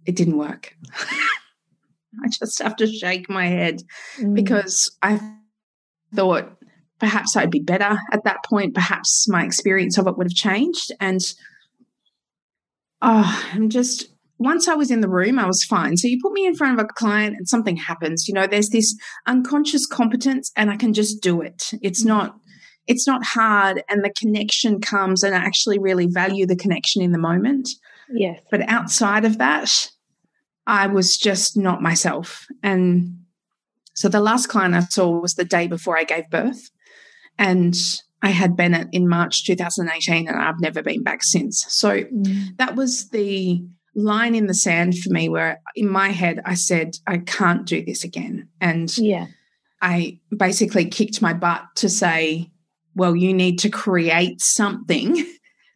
it 0.06 0.16
didn't 0.16 0.38
work. 0.38 0.74
I 2.24 2.28
just 2.28 2.62
have 2.62 2.76
to 2.76 2.86
shake 2.86 3.28
my 3.28 3.46
head 3.46 3.82
mm. 4.18 4.34
because 4.34 4.96
I 5.02 5.20
thought 6.14 6.56
perhaps 6.98 7.36
I'd 7.36 7.50
be 7.50 7.60
better 7.60 7.98
at 8.12 8.24
that 8.24 8.44
point. 8.44 8.74
Perhaps 8.74 9.28
my 9.28 9.44
experience 9.44 9.98
of 9.98 10.06
it 10.06 10.16
would 10.16 10.28
have 10.28 10.34
changed. 10.34 10.92
And 11.00 11.20
oh, 13.02 13.48
I'm 13.52 13.68
just 13.68 14.08
once 14.38 14.68
I 14.68 14.74
was 14.74 14.90
in 14.90 15.00
the 15.00 15.08
room, 15.08 15.38
I 15.38 15.46
was 15.46 15.64
fine. 15.64 15.96
So 15.96 16.08
you 16.08 16.18
put 16.20 16.32
me 16.32 16.46
in 16.46 16.54
front 16.54 16.78
of 16.78 16.84
a 16.84 16.88
client 16.88 17.36
and 17.38 17.48
something 17.48 17.76
happens. 17.76 18.28
You 18.28 18.34
know, 18.34 18.46
there's 18.46 18.68
this 18.68 18.94
unconscious 19.26 19.86
competence 19.86 20.52
and 20.56 20.70
I 20.70 20.76
can 20.76 20.92
just 20.92 21.22
do 21.22 21.40
it. 21.40 21.70
It's 21.82 22.04
not 22.04 22.36
it's 22.86 23.06
not 23.06 23.24
hard 23.24 23.82
and 23.88 24.04
the 24.04 24.12
connection 24.16 24.80
comes 24.80 25.24
and 25.24 25.34
I 25.34 25.38
actually 25.38 25.78
really 25.78 26.06
value 26.06 26.46
the 26.46 26.54
connection 26.54 27.02
in 27.02 27.12
the 27.12 27.18
moment. 27.18 27.68
Yes. 28.14 28.40
But 28.50 28.68
outside 28.68 29.24
of 29.24 29.38
that, 29.38 29.90
I 30.68 30.86
was 30.86 31.16
just 31.16 31.56
not 31.56 31.82
myself. 31.82 32.46
And 32.62 33.24
so 33.94 34.08
the 34.08 34.20
last 34.20 34.48
client 34.48 34.74
I 34.74 34.80
saw 34.80 35.18
was 35.18 35.34
the 35.34 35.44
day 35.44 35.66
before 35.66 35.98
I 35.98 36.04
gave 36.04 36.30
birth. 36.30 36.70
And 37.38 37.76
I 38.22 38.30
had 38.30 38.56
Bennett 38.56 38.88
in 38.92 39.08
March 39.08 39.44
2018 39.44 40.28
and 40.28 40.36
I've 40.36 40.60
never 40.60 40.82
been 40.82 41.02
back 41.02 41.22
since. 41.22 41.64
So 41.68 42.02
mm. 42.02 42.56
that 42.56 42.74
was 42.74 43.10
the 43.10 43.62
line 43.94 44.34
in 44.34 44.46
the 44.46 44.54
sand 44.54 44.98
for 44.98 45.10
me 45.10 45.28
where 45.28 45.60
in 45.74 45.88
my 45.88 46.08
head 46.08 46.40
I 46.44 46.54
said, 46.54 46.96
I 47.06 47.18
can't 47.18 47.66
do 47.66 47.84
this 47.84 48.04
again. 48.04 48.48
And 48.60 48.96
yeah. 48.98 49.26
I 49.80 50.20
basically 50.36 50.86
kicked 50.86 51.22
my 51.22 51.34
butt 51.34 51.64
to 51.76 51.88
say, 51.88 52.50
well, 52.94 53.14
you 53.14 53.34
need 53.34 53.58
to 53.60 53.70
create 53.70 54.40
something 54.40 55.26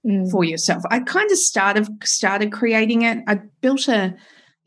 mm. 0.06 0.30
for 0.30 0.44
yourself. 0.44 0.82
I 0.90 1.00
kind 1.00 1.30
of 1.30 1.38
started 1.38 1.88
started 2.04 2.52
creating 2.52 3.02
it. 3.02 3.18
I 3.26 3.40
built 3.60 3.88
a 3.88 4.16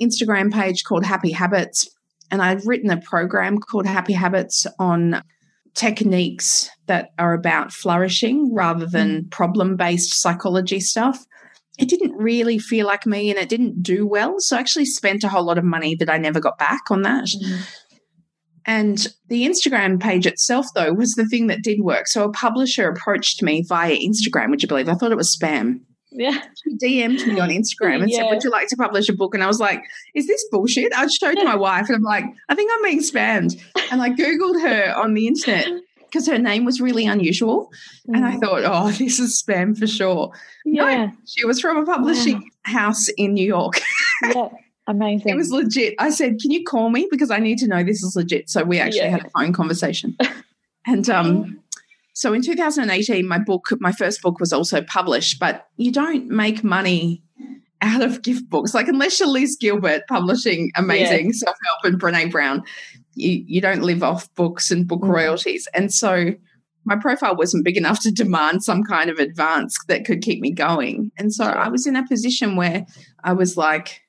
Instagram 0.02 0.54
page 0.54 0.84
called 0.84 1.06
Happy 1.06 1.32
Habits 1.32 1.90
and 2.32 2.42
I've 2.42 2.66
written 2.66 2.90
a 2.90 3.02
program 3.02 3.60
called 3.60 3.86
Happy 3.86 4.14
Habits 4.14 4.66
on 4.80 5.22
techniques 5.76 6.70
that 6.88 7.10
are 7.18 7.34
about 7.34 7.72
flourishing 7.72 8.54
rather 8.54 8.86
than 8.86 9.24
mm. 9.24 9.32
problem 9.32 9.76
based 9.76 10.22
psychology 10.22 10.80
stuff 10.80 11.26
it 11.80 11.90
didn't 11.90 12.16
really 12.16 12.60
feel 12.60 12.86
like 12.86 13.06
me 13.06 13.30
and 13.30 13.40
it 13.40 13.50
didn't 13.50 13.82
do 13.82 14.06
well. 14.06 14.36
So 14.40 14.56
I 14.56 14.60
actually 14.60 14.86
spent 14.86 15.24
a 15.24 15.30
whole 15.30 15.44
lot 15.44 15.58
of 15.58 15.64
money 15.64 15.96
that 15.96 16.10
I 16.10 16.18
never 16.18 16.40
got 16.40 16.58
back 16.58 16.92
on 16.92 17.02
that. 17.02 17.26
Mm. 17.26 17.80
And 18.66 19.08
the 19.28 19.46
Instagram 19.46 20.00
page 20.00 20.26
itself, 20.26 20.68
though, 20.76 20.94
was 20.94 21.14
the 21.14 21.26
thing 21.26 21.48
that 21.48 21.64
did 21.64 21.82
work. 21.82 22.08
So 22.08 22.24
a 22.24 22.32
publisher 22.32 22.88
approached 22.88 23.42
me 23.42 23.64
via 23.68 23.98
Instagram, 23.98 24.52
would 24.52 24.62
you 24.62 24.68
believe? 24.68 24.88
I 24.88 24.94
thought 24.94 25.12
it 25.12 25.18
was 25.18 25.36
spam. 25.36 25.82
Yeah. 26.14 26.42
She 26.64 26.76
DM'd 26.78 27.28
me 27.28 27.40
on 27.40 27.50
Instagram 27.50 28.02
and 28.02 28.10
yeah. 28.10 28.20
said, 28.20 28.30
Would 28.30 28.44
you 28.44 28.50
like 28.50 28.68
to 28.70 28.76
publish 28.76 29.10
a 29.10 29.14
book? 29.14 29.34
And 29.34 29.44
I 29.44 29.48
was 29.48 29.60
like, 29.60 29.84
Is 30.16 30.28
this 30.28 30.46
bullshit? 30.52 30.92
I 30.96 31.08
showed 31.08 31.36
my 31.44 31.56
wife 31.68 31.88
and 31.88 31.96
I'm 31.96 32.04
like, 32.04 32.26
I 32.50 32.56
think 32.56 32.72
I'm 32.74 32.84
being 32.84 33.02
spammed. 33.02 33.60
And 33.92 34.02
I 34.02 34.10
Googled 34.10 34.62
her 34.62 34.94
on 34.96 35.14
the 35.14 35.28
internet 35.28 35.68
because 35.98 36.28
her 36.28 36.38
name 36.38 36.66
was 36.66 36.80
really 36.80 37.06
unusual. 37.06 37.72
Mm. 38.08 38.16
And 38.16 38.26
I 38.26 38.36
mm. 38.36 38.42
thought, 38.42 38.62
oh, 38.66 38.92
this 38.98 39.20
is 39.20 39.44
spam 39.44 39.78
for 39.78 39.88
sure. 39.88 40.32
Yeah. 40.66 41.06
No, 41.06 41.12
she 41.26 41.46
was 41.46 41.60
from 41.60 41.78
a 41.78 41.86
publishing 41.86 42.42
wow. 42.68 42.74
house 42.74 43.08
in 43.18 43.34
New 43.34 43.46
York. 43.46 43.82
yeah. 44.24 44.50
Amazing. 44.86 45.30
It 45.30 45.38
was 45.38 45.50
legit. 45.50 45.96
I 45.98 46.10
said, 46.10 46.40
Can 46.42 46.52
you 46.52 46.66
call 46.66 46.90
me? 46.90 47.08
Because 47.10 47.32
I 47.32 47.38
need 47.38 47.58
to 47.60 47.68
know 47.68 47.84
this 47.84 48.04
is 48.04 48.18
legit. 48.18 48.50
So 48.50 48.66
we 48.66 48.80
actually 48.80 49.00
yeah. 49.00 49.12
had 49.12 49.26
a 49.26 49.30
phone 49.30 49.54
conversation. 49.54 50.18
and 50.86 51.10
um, 51.10 51.63
so 52.14 52.32
in 52.34 52.42
2018, 52.42 53.28
my 53.28 53.40
book, 53.40 53.68
my 53.80 53.92
first 53.92 54.22
book 54.22 54.40
was 54.40 54.54
also 54.54 54.82
published, 54.84 55.40
but 55.40 55.68
you 55.78 55.92
don't 55.92 56.30
make 56.30 56.64
money 56.64 57.24
out 57.82 58.02
of 58.02 58.22
gift 58.22 58.50
books. 58.50 58.74
Like 58.74 58.88
unless 58.88 59.20
you're 59.20 59.28
Liz 59.28 59.58
Gilbert 59.60 60.04
publishing 60.08 60.72
amazing 60.76 61.28
yeah. 61.28 61.32
self-help 61.34 61.94
and 61.94 62.02
Brene 62.02 62.32
Brown, 62.32 62.64
you, 63.16 63.44
you 63.46 63.62
don't 63.62 63.82
live 63.82 64.04
off 64.04 64.34
books 64.36 64.72
and 64.72 64.88
book 64.88 65.02
mm. 65.02 65.10
royalties. 65.10 65.68
And 65.74 65.92
so 65.92 66.34
my 66.86 66.96
profile 66.96 67.36
wasn't 67.36 67.66
big 67.66 67.78
enough 67.78 68.00
to 68.02 68.12
demand 68.12 68.64
some 68.64 68.84
kind 68.84 69.10
of 69.10 69.18
advance 69.18 69.76
that 69.88 70.06
could 70.06 70.22
keep 70.22 70.40
me 70.40 70.52
going. 70.52 71.12
And 71.18 71.34
so 71.34 71.46
I 71.46 71.70
was 71.70 71.88
in 71.88 71.96
a 71.96 72.08
position 72.08 72.56
where 72.56 72.86
I 73.24 73.34
was 73.34 73.58
like, 73.58 74.02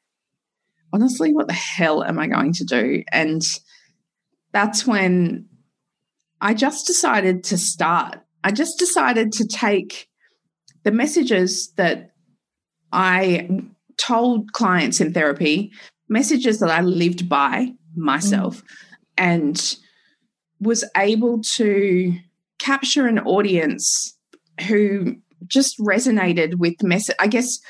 honestly, 0.93 1.33
what 1.33 1.49
the 1.49 1.55
hell 1.55 2.05
am 2.05 2.19
I 2.19 2.27
going 2.27 2.53
to 2.55 2.65
do? 2.65 3.03
And 3.11 3.43
that's 4.53 4.87
when 4.87 5.49
I 6.45 6.53
just 6.53 6.87
decided 6.87 7.43
to 7.45 7.59
start. 7.59 8.21
I 8.45 8.51
just 8.53 8.79
decided 8.79 9.33
to 9.33 9.47
take 9.47 10.09
the 10.85 10.93
messages 10.93 11.73
that 11.77 12.11
I 12.93 13.49
told 13.97 14.53
clients 14.53 15.01
in 15.01 15.15
therapy, 15.15 15.73
messages 16.09 16.61
that 16.61 16.71
I 16.71 16.83
lived 16.83 17.29
by 17.29 17.73
myself, 17.97 18.63
mm 18.63 18.69
and 19.17 19.77
was 20.61 20.85
able 20.97 21.41
to 21.41 22.13
capture 22.59 23.07
an 23.07 23.21
audience 23.21 24.19
who 24.67 25.15
just 25.47 25.79
resonated 25.79 26.57
with 26.57 26.83
message 26.83 27.15
i 27.21 27.29
guess 27.29 27.61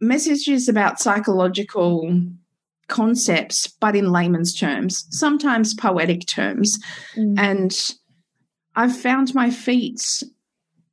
messages 0.00 0.68
about 0.68 0.98
psychological 0.98 2.12
concepts 2.88 3.66
but 3.66 3.96
in 3.96 4.12
layman's 4.12 4.54
terms 4.54 5.06
sometimes 5.10 5.74
poetic 5.74 6.26
terms 6.26 6.78
mm. 7.16 7.34
and 7.38 7.94
i've 8.76 8.96
found 8.96 9.34
my 9.34 9.50
feet 9.50 10.22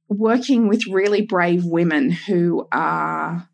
working 0.09 0.67
with 0.67 0.87
really 0.87 1.21
brave 1.21 1.63
women 1.65 2.11
who 2.11 2.67
are 2.71 3.47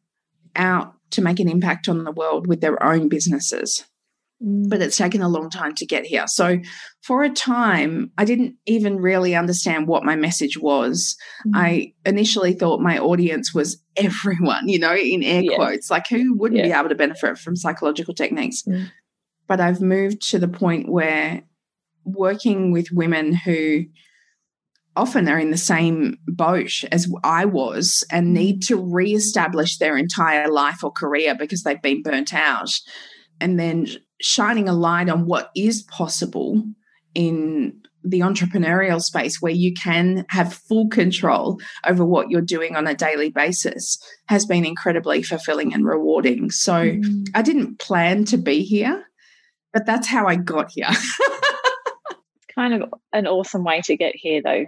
out 0.56 0.94
to 1.12 1.22
make 1.22 1.40
an 1.40 1.50
impact 1.50 1.90
on 1.90 2.04
the 2.04 2.12
world 2.12 2.48
with 2.48 2.62
their 2.62 2.82
own 2.84 3.10
businesses 3.10 3.86
but 4.42 4.82
it's 4.82 4.98
taken 4.98 5.22
a 5.22 5.28
long 5.28 5.50
time 5.50 5.76
to 5.76 5.86
get 5.86 6.06
here. 6.06 6.26
So, 6.28 6.60
for 7.02 7.24
a 7.24 7.30
time, 7.30 8.12
I 8.18 8.26
didn't 8.26 8.56
even 8.66 8.98
really 8.98 9.36
understand 9.36 9.88
what 9.88 10.04
my 10.04 10.16
message 10.16 10.58
was. 10.58 11.18
Mm. 11.48 11.52
I 11.56 11.94
initially 12.06 12.54
thought 12.54 12.80
my 12.80 12.98
audience 12.98 13.54
was 13.54 13.84
everyone, 13.98 14.70
you 14.70 14.80
know, 14.80 14.96
in 14.96 15.24
air 15.24 15.44
quotes, 15.56 15.92
like 15.92 16.08
who 16.08 16.36
wouldn't 16.38 16.64
be 16.64 16.72
able 16.72 16.90
to 16.90 16.96
benefit 16.96 17.38
from 17.38 17.56
psychological 17.56 18.14
techniques. 18.14 18.64
Mm. 18.64 18.92
But 19.48 19.60
I've 19.60 19.82
moved 19.82 20.22
to 20.30 20.40
the 20.40 20.48
point 20.48 20.90
where 20.90 21.44
working 22.06 22.72
with 22.72 22.92
women 22.92 23.34
who 23.34 23.86
often 24.96 25.28
are 25.28 25.40
in 25.40 25.52
the 25.52 25.58
same 25.58 26.18
boat 26.28 26.84
as 26.92 27.12
I 27.24 27.46
was 27.46 28.06
and 28.12 28.34
need 28.34 28.62
mm. 28.62 28.68
to 28.68 28.78
reestablish 28.78 29.78
their 29.78 29.98
entire 29.98 30.50
life 30.50 30.84
or 30.84 30.92
career 30.92 31.36
because 31.36 31.64
they've 31.64 31.82
been 31.82 32.04
burnt 32.04 32.34
out 32.34 32.72
and 33.42 33.60
then 33.60 33.88
shining 34.22 34.68
a 34.68 34.74
light 34.74 35.10
on 35.10 35.26
what 35.26 35.52
is 35.56 35.84
possible 35.84 36.64
in 37.16 37.82
the 38.04 38.22
entrepreneurial 38.22 39.02
space 39.02 39.42
where 39.42 39.52
you 39.52 39.74
can 39.74 40.26
have 40.30 40.54
full 40.54 40.88
control 40.88 41.60
over 41.86 42.06
what 42.06 42.30
you're 42.30 42.42
doing 42.42 42.76
on 42.76 42.88
a 42.88 42.96
daily 42.96 43.30
basis 43.30 43.98
has 44.28 44.46
been 44.46 44.66
incredibly 44.66 45.22
fulfilling 45.22 45.74
and 45.74 45.86
rewarding. 45.86 46.50
So 46.50 46.74
mm. 46.74 47.28
I 47.36 47.42
didn't 47.42 47.80
plan 47.80 48.24
to 48.26 48.38
be 48.38 48.64
here, 48.64 49.04
but 49.74 49.86
that's 49.86 50.08
how 50.08 50.28
I 50.28 50.36
got 50.36 50.72
here. 50.72 50.88
it's 50.90 52.46
kind 52.56 52.82
of 52.82 52.94
an 53.12 53.28
awesome 53.28 53.64
way 53.64 53.82
to 53.82 53.98
get 53.98 54.16
here, 54.16 54.42
though. 54.42 54.66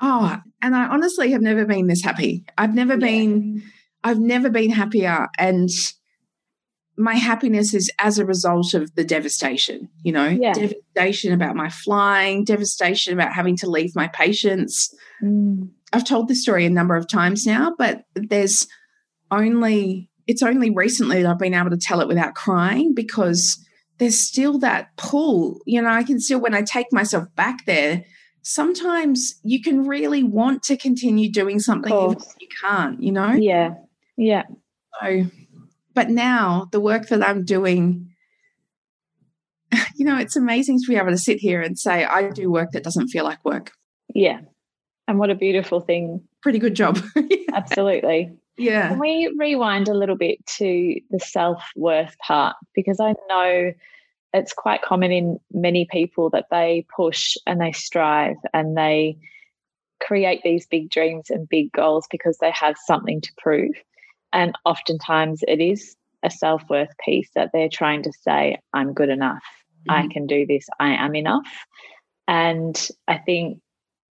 Oh, 0.00 0.38
and 0.62 0.76
I 0.76 0.86
honestly 0.86 1.32
have 1.32 1.42
never 1.42 1.64
been 1.64 1.86
this 1.86 2.02
happy. 2.02 2.44
I've 2.56 2.74
never 2.74 2.94
yeah. 2.94 3.06
been, 3.06 3.62
I've 4.04 4.20
never 4.20 4.50
been 4.50 4.70
happier. 4.70 5.28
And 5.38 5.70
my 6.96 7.14
happiness 7.14 7.74
is 7.74 7.90
as 7.98 8.18
a 8.18 8.24
result 8.24 8.74
of 8.74 8.94
the 8.94 9.04
devastation, 9.04 9.88
you 10.02 10.12
know, 10.12 10.28
yeah. 10.28 10.52
devastation 10.52 11.32
about 11.32 11.56
my 11.56 11.68
flying, 11.68 12.44
devastation 12.44 13.12
about 13.12 13.32
having 13.32 13.56
to 13.56 13.68
leave 13.68 13.96
my 13.96 14.08
patients. 14.08 14.94
Mm. 15.22 15.70
I've 15.92 16.04
told 16.04 16.28
this 16.28 16.42
story 16.42 16.66
a 16.66 16.70
number 16.70 16.96
of 16.96 17.08
times 17.08 17.46
now, 17.46 17.74
but 17.76 18.04
there's 18.14 18.66
only, 19.30 20.08
it's 20.26 20.42
only 20.42 20.70
recently 20.70 21.22
that 21.22 21.30
I've 21.30 21.38
been 21.38 21.54
able 21.54 21.70
to 21.70 21.76
tell 21.76 22.00
it 22.00 22.08
without 22.08 22.34
crying 22.34 22.94
because 22.94 23.58
there's 23.98 24.18
still 24.18 24.58
that 24.60 24.96
pull. 24.96 25.60
You 25.66 25.82
know, 25.82 25.88
I 25.88 26.04
can 26.04 26.20
still, 26.20 26.40
when 26.40 26.54
I 26.54 26.62
take 26.62 26.92
myself 26.92 27.26
back 27.34 27.64
there, 27.64 28.04
sometimes 28.42 29.40
you 29.42 29.62
can 29.62 29.86
really 29.86 30.22
want 30.22 30.62
to 30.64 30.76
continue 30.76 31.30
doing 31.30 31.58
something 31.58 31.92
you 31.92 32.48
can't, 32.60 33.02
you 33.02 33.10
know? 33.10 33.32
Yeah. 33.32 33.74
Yeah. 34.16 34.44
So, 35.02 35.24
but 35.94 36.10
now 36.10 36.68
the 36.72 36.80
work 36.80 37.08
that 37.08 37.26
I'm 37.26 37.44
doing, 37.44 38.14
you 39.96 40.04
know, 40.04 40.18
it's 40.18 40.36
amazing 40.36 40.80
to 40.80 40.88
be 40.88 40.96
able 40.96 41.10
to 41.10 41.18
sit 41.18 41.38
here 41.38 41.60
and 41.60 41.78
say, 41.78 42.04
I 42.04 42.30
do 42.30 42.50
work 42.50 42.72
that 42.72 42.84
doesn't 42.84 43.08
feel 43.08 43.24
like 43.24 43.44
work. 43.44 43.72
Yeah. 44.14 44.40
And 45.06 45.18
what 45.18 45.30
a 45.30 45.34
beautiful 45.34 45.80
thing. 45.80 46.22
Pretty 46.42 46.58
good 46.58 46.74
job. 46.74 47.02
Absolutely. 47.52 48.32
Yeah. 48.56 48.88
Can 48.88 48.98
we 48.98 49.32
rewind 49.38 49.88
a 49.88 49.94
little 49.94 50.16
bit 50.16 50.44
to 50.58 51.00
the 51.10 51.18
self 51.18 51.62
worth 51.76 52.16
part? 52.18 52.56
Because 52.74 53.00
I 53.00 53.14
know 53.28 53.72
it's 54.32 54.52
quite 54.52 54.82
common 54.82 55.12
in 55.12 55.38
many 55.52 55.86
people 55.90 56.30
that 56.30 56.46
they 56.50 56.86
push 56.94 57.36
and 57.46 57.60
they 57.60 57.72
strive 57.72 58.36
and 58.52 58.76
they 58.76 59.16
create 60.00 60.40
these 60.42 60.66
big 60.66 60.90
dreams 60.90 61.30
and 61.30 61.48
big 61.48 61.72
goals 61.72 62.06
because 62.10 62.38
they 62.38 62.50
have 62.50 62.76
something 62.86 63.20
to 63.20 63.32
prove. 63.38 63.74
And 64.34 64.54
oftentimes 64.64 65.42
it 65.46 65.60
is 65.60 65.96
a 66.22 66.30
self 66.30 66.62
worth 66.68 66.90
piece 67.04 67.30
that 67.34 67.50
they're 67.52 67.68
trying 67.68 68.02
to 68.02 68.12
say, 68.12 68.58
I'm 68.74 68.92
good 68.92 69.08
enough. 69.08 69.44
Mm-hmm. 69.88 69.90
I 69.92 70.12
can 70.12 70.26
do 70.26 70.44
this. 70.46 70.66
I 70.80 70.90
am 70.90 71.14
enough. 71.14 71.48
And 72.26 72.88
I 73.06 73.18
think 73.18 73.60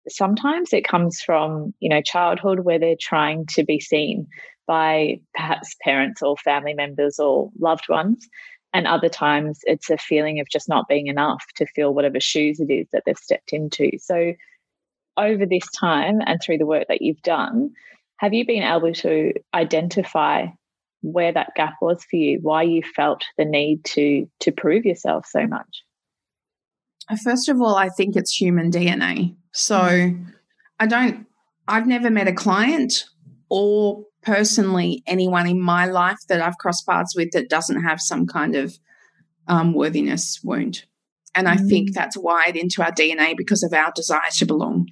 sometimes 0.08 0.74
it 0.74 0.88
comes 0.88 1.22
from, 1.22 1.74
you 1.80 1.90
know, 1.90 2.02
childhood 2.02 2.62
where 2.62 2.80
they're 2.80 2.96
trying 3.00 3.46
to 3.48 3.64
be 3.64 3.80
seen 3.80 4.28
by 4.68 5.20
perhaps 5.34 5.76
parents 5.84 6.22
or 6.22 6.38
family 6.38 6.74
members 6.74 7.20
or 7.20 7.50
loved 7.60 7.90
ones. 7.90 8.28
And 8.74 8.88
other 8.88 9.10
times 9.10 9.60
it's 9.64 9.90
a 9.90 9.98
feeling 9.98 10.40
of 10.40 10.48
just 10.50 10.70
not 10.70 10.88
being 10.88 11.08
enough 11.08 11.44
to 11.56 11.66
fill 11.66 11.94
whatever 11.94 12.20
shoes 12.20 12.60
it 12.60 12.72
is 12.72 12.88
that 12.94 13.04
they've 13.06 13.18
stepped 13.18 13.54
into. 13.54 13.92
So, 14.00 14.34
over 15.18 15.46
this 15.46 15.70
time 15.78 16.20
and 16.26 16.40
through 16.42 16.58
the 16.58 16.66
work 16.66 16.88
that 16.88 17.02
you've 17.02 17.22
done, 17.22 17.72
have 18.22 18.36
you 18.36 18.46
been 18.46 18.62
able 18.62 18.94
to 18.94 19.34
identify 19.52 20.46
where 21.02 21.34
that 21.34 21.56
gap 21.56 21.74
was 21.82 22.04
for 22.04 22.18
you, 22.18 22.38
why 22.44 22.62
you 22.62 22.84
felt 22.96 23.24
the 23.36 23.46
need 23.46 23.84
to 23.84 24.30
to 24.42 24.52
prove 24.52 24.86
yourself 24.86 25.26
so 25.26 25.48
much? 25.48 25.82
Uh, 27.10 27.18
first 27.24 27.50
of 27.50 27.60
all, 27.60 27.76
I 27.76 27.90
think 27.90 28.16
it's 28.16 28.40
human 28.40 28.70
DNA. 28.70 29.36
So 29.54 29.80
mm. 29.80 30.32
I 30.80 30.86
don't 30.86 31.26
I've 31.68 31.88
never 31.88 32.12
met 32.12 32.28
a 32.28 32.34
client 32.34 33.06
or 33.50 34.06
personally 34.22 35.02
anyone 35.08 35.48
in 35.48 35.60
my 35.60 35.88
life 35.88 36.20
that 36.30 36.42
I've 36.42 36.60
crossed 36.60 36.86
paths 36.86 37.16
with 37.16 37.32
that 37.32 37.50
doesn't 37.50 37.82
have 37.82 38.00
some 38.00 38.28
kind 38.28 38.56
of 38.56 38.78
um, 39.48 39.74
worthiness 39.74 40.40
wound. 40.44 40.84
And 41.34 41.48
I 41.48 41.56
mm. 41.56 41.68
think 41.68 41.94
that's 41.94 42.18
wired 42.18 42.56
into 42.56 42.84
our 42.84 42.92
DNA 42.92 43.36
because 43.36 43.64
of 43.64 43.74
our 43.74 43.92
desire 43.96 44.30
to 44.34 44.46
belong 44.46 44.90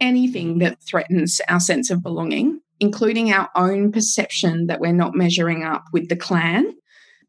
anything 0.00 0.58
that 0.58 0.78
threatens 0.82 1.40
our 1.48 1.60
sense 1.60 1.90
of 1.90 2.02
belonging, 2.02 2.60
including 2.80 3.32
our 3.32 3.48
own 3.54 3.92
perception 3.92 4.66
that 4.66 4.80
we're 4.80 4.92
not 4.92 5.14
measuring 5.14 5.64
up 5.64 5.84
with 5.92 6.08
the 6.08 6.16
clan, 6.16 6.74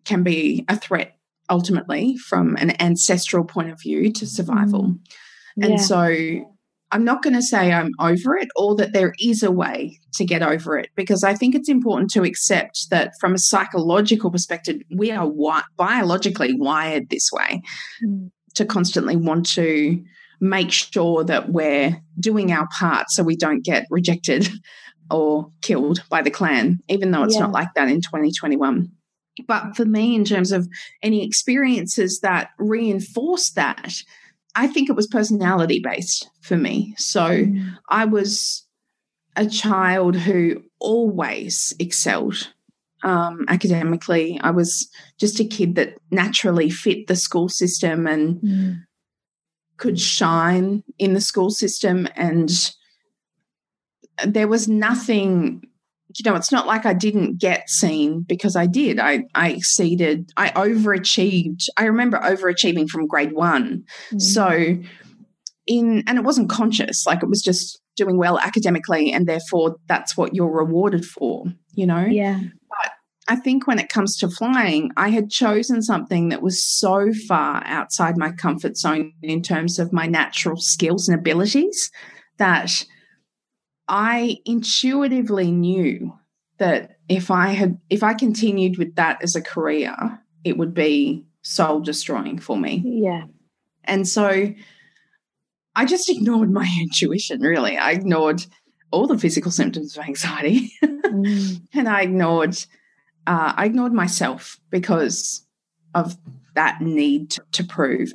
can 0.05 0.23
be 0.23 0.65
a 0.67 0.77
threat 0.77 1.17
ultimately 1.49 2.17
from 2.17 2.55
an 2.57 2.79
ancestral 2.81 3.45
point 3.45 3.69
of 3.69 3.79
view 3.81 4.11
to 4.13 4.25
survival. 4.25 4.83
Mm. 4.83 4.99
Yeah. 5.57 5.65
And 5.65 5.81
so 5.81 6.45
I'm 6.91 7.03
not 7.03 7.21
going 7.21 7.35
to 7.35 7.41
say 7.41 7.71
I'm 7.71 7.91
over 7.99 8.37
it 8.37 8.47
or 8.55 8.75
that 8.75 8.93
there 8.93 9.13
is 9.19 9.43
a 9.43 9.51
way 9.51 9.99
to 10.13 10.25
get 10.25 10.41
over 10.41 10.77
it 10.77 10.89
because 10.95 11.23
I 11.23 11.33
think 11.33 11.55
it's 11.55 11.69
important 11.69 12.11
to 12.11 12.23
accept 12.23 12.89
that 12.91 13.13
from 13.19 13.33
a 13.33 13.39
psychological 13.39 14.31
perspective, 14.31 14.81
we 14.95 15.11
are 15.11 15.25
wi- 15.25 15.63
biologically 15.75 16.53
wired 16.53 17.09
this 17.09 17.29
way 17.31 17.61
mm. 18.03 18.31
to 18.55 18.65
constantly 18.65 19.15
want 19.17 19.45
to 19.51 20.01
make 20.39 20.71
sure 20.71 21.23
that 21.23 21.49
we're 21.49 22.01
doing 22.19 22.51
our 22.51 22.67
part 22.67 23.09
so 23.09 23.23
we 23.23 23.35
don't 23.35 23.63
get 23.63 23.87
rejected 23.89 24.49
or 25.11 25.51
killed 25.61 26.03
by 26.09 26.21
the 26.21 26.31
clan, 26.31 26.79
even 26.89 27.11
though 27.11 27.23
it's 27.23 27.35
yeah. 27.35 27.41
not 27.41 27.51
like 27.51 27.73
that 27.75 27.87
in 27.87 28.01
2021. 28.01 28.91
But 29.47 29.75
for 29.75 29.85
me, 29.85 30.15
in 30.15 30.25
terms 30.25 30.51
of 30.51 30.67
any 31.01 31.23
experiences 31.23 32.21
that 32.21 32.49
reinforce 32.57 33.51
that, 33.51 33.93
I 34.55 34.67
think 34.67 34.89
it 34.89 34.95
was 34.95 35.07
personality 35.07 35.79
based 35.79 36.29
for 36.41 36.57
me. 36.57 36.95
So 36.97 37.21
mm. 37.21 37.77
I 37.89 38.05
was 38.05 38.65
a 39.35 39.45
child 39.45 40.15
who 40.15 40.63
always 40.79 41.73
excelled 41.77 42.51
um, 43.03 43.45
academically. 43.47 44.39
I 44.41 44.49
was 44.49 44.89
just 45.19 45.39
a 45.39 45.45
kid 45.45 45.75
that 45.75 45.97
naturally 46.09 46.71
fit 46.71 47.05
the 47.05 47.15
school 47.15 47.47
system 47.47 48.07
and 48.07 48.41
mm 48.41 48.79
could 49.77 49.99
shine 49.99 50.83
in 50.97 51.13
the 51.13 51.21
school 51.21 51.49
system 51.49 52.07
and 52.15 52.51
there 54.25 54.47
was 54.47 54.67
nothing 54.67 55.61
you 56.17 56.29
know 56.29 56.35
it's 56.35 56.51
not 56.51 56.65
like 56.65 56.85
i 56.85 56.93
didn't 56.93 57.39
get 57.39 57.69
seen 57.69 58.21
because 58.21 58.55
i 58.55 58.65
did. 58.65 58.99
I 58.99 59.23
i 59.35 59.49
exceeded 59.49 60.31
i 60.37 60.49
overachieved. 60.49 61.65
I 61.77 61.85
remember 61.85 62.17
overachieving 62.19 62.89
from 62.89 63.07
grade 63.07 63.33
one. 63.33 63.83
Mm-hmm. 64.07 64.19
so 64.19 64.77
in 65.67 66.03
and 66.07 66.17
it 66.17 66.23
wasn't 66.23 66.49
conscious 66.49 67.05
like 67.05 67.21
it 67.21 67.29
was 67.29 67.41
just 67.41 67.79
doing 67.95 68.17
well 68.17 68.39
academically 68.39 69.11
and 69.11 69.27
therefore 69.27 69.75
that's 69.87 70.15
what 70.15 70.33
you're 70.33 70.51
rewarded 70.51 71.05
for 71.05 71.45
you 71.73 71.85
know? 71.85 72.05
Yeah 72.05 72.39
I 73.27 73.35
think 73.35 73.67
when 73.67 73.79
it 73.79 73.89
comes 73.89 74.17
to 74.17 74.29
flying, 74.29 74.91
I 74.95 75.09
had 75.09 75.29
chosen 75.29 75.81
something 75.81 76.29
that 76.29 76.41
was 76.41 76.63
so 76.63 77.11
far 77.27 77.61
outside 77.65 78.17
my 78.17 78.31
comfort 78.31 78.77
zone 78.77 79.13
in 79.21 79.41
terms 79.41 79.79
of 79.79 79.91
my 79.91 80.05
natural 80.07 80.57
skills 80.57 81.09
and 81.09 81.19
abilities 81.19 81.91
that 82.37 82.85
I 83.87 84.37
intuitively 84.45 85.51
knew 85.51 86.13
that 86.59 86.97
if 87.09 87.29
I 87.31 87.49
had 87.49 87.79
if 87.89 88.03
I 88.03 88.13
continued 88.13 88.77
with 88.77 88.95
that 88.95 89.21
as 89.21 89.35
a 89.35 89.41
career, 89.41 89.95
it 90.43 90.57
would 90.57 90.73
be 90.73 91.25
soul 91.41 91.79
destroying 91.79 92.39
for 92.39 92.57
me. 92.57 92.81
Yeah. 92.85 93.25
And 93.83 94.07
so 94.07 94.53
I 95.75 95.85
just 95.85 96.09
ignored 96.09 96.51
my 96.51 96.67
intuition, 96.81 97.41
really. 97.41 97.77
I 97.77 97.91
ignored 97.91 98.45
all 98.91 99.07
the 99.07 99.17
physical 99.17 99.51
symptoms 99.51 99.97
of 99.97 100.05
anxiety 100.05 100.71
mm. 100.83 101.61
and 101.73 101.89
I 101.89 102.01
ignored 102.01 102.57
uh, 103.27 103.53
I 103.55 103.65
ignored 103.65 103.93
myself 103.93 104.59
because 104.71 105.45
of 105.93 106.17
that 106.55 106.81
need 106.81 107.31
to, 107.31 107.43
to 107.51 107.63
prove. 107.63 108.11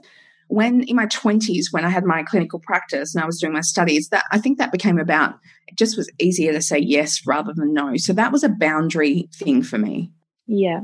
When 0.48 0.83
in 0.83 0.96
my 0.96 1.07
20s, 1.07 1.66
when 1.70 1.85
I 1.85 1.88
had 1.88 2.05
my 2.05 2.22
clinical 2.25 2.59
practice 2.59 3.14
and 3.14 3.22
I 3.22 3.27
was 3.27 3.38
doing 3.38 3.53
my 3.53 3.61
studies, 3.61 4.09
that 4.09 4.25
I 4.33 4.38
think 4.38 4.59
that 4.59 4.72
became 4.72 4.98
about 4.98 5.38
it 5.68 5.79
just 5.79 5.96
was 5.96 6.11
easier 6.18 6.53
to 6.53 6.61
say 6.61 6.79
yes 6.79 7.27
rather 7.27 7.53
than 7.55 7.72
no. 7.72 7.96
So 7.96 8.12
that 8.12 8.33
was 8.33 8.44
a 8.44 8.48
boundary 8.48 9.29
thing 9.35 9.62
for 9.62 9.79
me. 9.79 10.11
Yeah. 10.46 10.81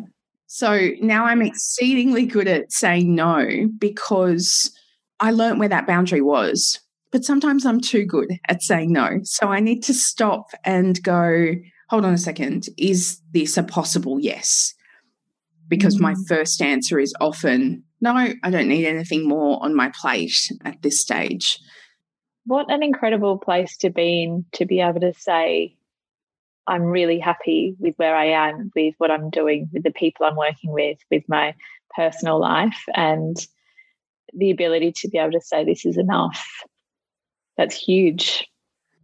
So 0.46 0.90
now 1.02 1.24
I'm 1.26 1.42
exceedingly 1.42 2.24
good 2.24 2.48
at 2.48 2.72
saying 2.72 3.14
no 3.14 3.68
because 3.78 4.70
I 5.20 5.30
learned 5.30 5.58
where 5.58 5.68
that 5.68 5.86
boundary 5.86 6.22
was. 6.22 6.80
But 7.10 7.24
sometimes 7.24 7.66
I'm 7.66 7.80
too 7.80 8.04
good 8.04 8.38
at 8.48 8.62
saying 8.62 8.92
no. 8.92 9.20
So 9.24 9.48
I 9.48 9.60
need 9.60 9.82
to 9.84 9.94
stop 9.94 10.50
and 10.64 11.02
go, 11.02 11.54
hold 11.88 12.04
on 12.04 12.14
a 12.14 12.18
second, 12.18 12.68
is 12.76 13.20
this 13.32 13.56
a 13.56 13.62
possible 13.62 14.20
yes? 14.20 14.74
Because 15.68 15.96
mm. 15.96 16.00
my 16.00 16.14
first 16.28 16.62
answer 16.62 16.98
is 16.98 17.14
often, 17.20 17.82
no, 18.00 18.14
I 18.14 18.50
don't 18.50 18.68
need 18.68 18.86
anything 18.86 19.26
more 19.26 19.62
on 19.62 19.74
my 19.74 19.90
plate 20.00 20.52
at 20.64 20.80
this 20.82 21.00
stage. 21.00 21.58
What 22.44 22.70
an 22.70 22.82
incredible 22.82 23.38
place 23.38 23.76
to 23.78 23.90
be 23.90 24.22
in 24.22 24.44
to 24.52 24.64
be 24.64 24.80
able 24.80 25.00
to 25.00 25.12
say, 25.14 25.76
I'm 26.66 26.82
really 26.82 27.18
happy 27.18 27.74
with 27.78 27.94
where 27.96 28.14
I 28.14 28.26
am, 28.26 28.70
with 28.74 28.94
what 28.98 29.10
I'm 29.10 29.30
doing, 29.30 29.68
with 29.72 29.82
the 29.82 29.90
people 29.90 30.26
I'm 30.26 30.36
working 30.36 30.70
with, 30.70 30.98
with 31.10 31.24
my 31.28 31.54
personal 31.96 32.38
life, 32.38 32.84
and 32.94 33.36
the 34.34 34.50
ability 34.50 34.92
to 34.96 35.08
be 35.08 35.18
able 35.18 35.32
to 35.32 35.40
say, 35.40 35.64
This 35.64 35.84
is 35.84 35.96
enough. 35.96 36.46
That's 37.56 37.74
huge. 37.74 38.46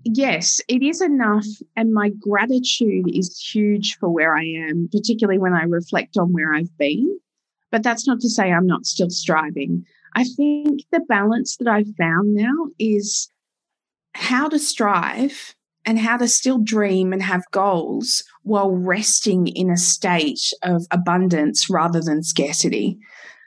Yes, 0.04 0.60
it 0.68 0.82
is 0.82 1.00
enough. 1.00 1.46
And 1.76 1.94
my 1.94 2.10
gratitude 2.10 3.06
is 3.12 3.38
huge 3.38 3.96
for 3.98 4.10
where 4.10 4.36
I 4.36 4.44
am, 4.44 4.88
particularly 4.92 5.38
when 5.38 5.54
I 5.54 5.62
reflect 5.62 6.16
on 6.18 6.32
where 6.32 6.54
I've 6.54 6.76
been. 6.76 7.18
But 7.70 7.82
that's 7.82 8.06
not 8.06 8.20
to 8.20 8.28
say 8.28 8.52
I'm 8.52 8.66
not 8.66 8.86
still 8.86 9.10
striving. 9.10 9.84
I 10.14 10.24
think 10.24 10.82
the 10.92 11.00
balance 11.00 11.56
that 11.56 11.68
I've 11.68 11.94
found 11.98 12.34
now 12.34 12.68
is 12.78 13.28
how 14.14 14.48
to 14.48 14.58
strive 14.58 15.56
and 15.86 15.98
how 15.98 16.16
to 16.18 16.28
still 16.28 16.58
dream 16.58 17.12
and 17.12 17.22
have 17.22 17.42
goals 17.50 18.22
while 18.42 18.70
resting 18.70 19.48
in 19.48 19.70
a 19.70 19.76
state 19.76 20.52
of 20.62 20.86
abundance 20.90 21.68
rather 21.68 22.00
than 22.00 22.22
scarcity. 22.22 22.98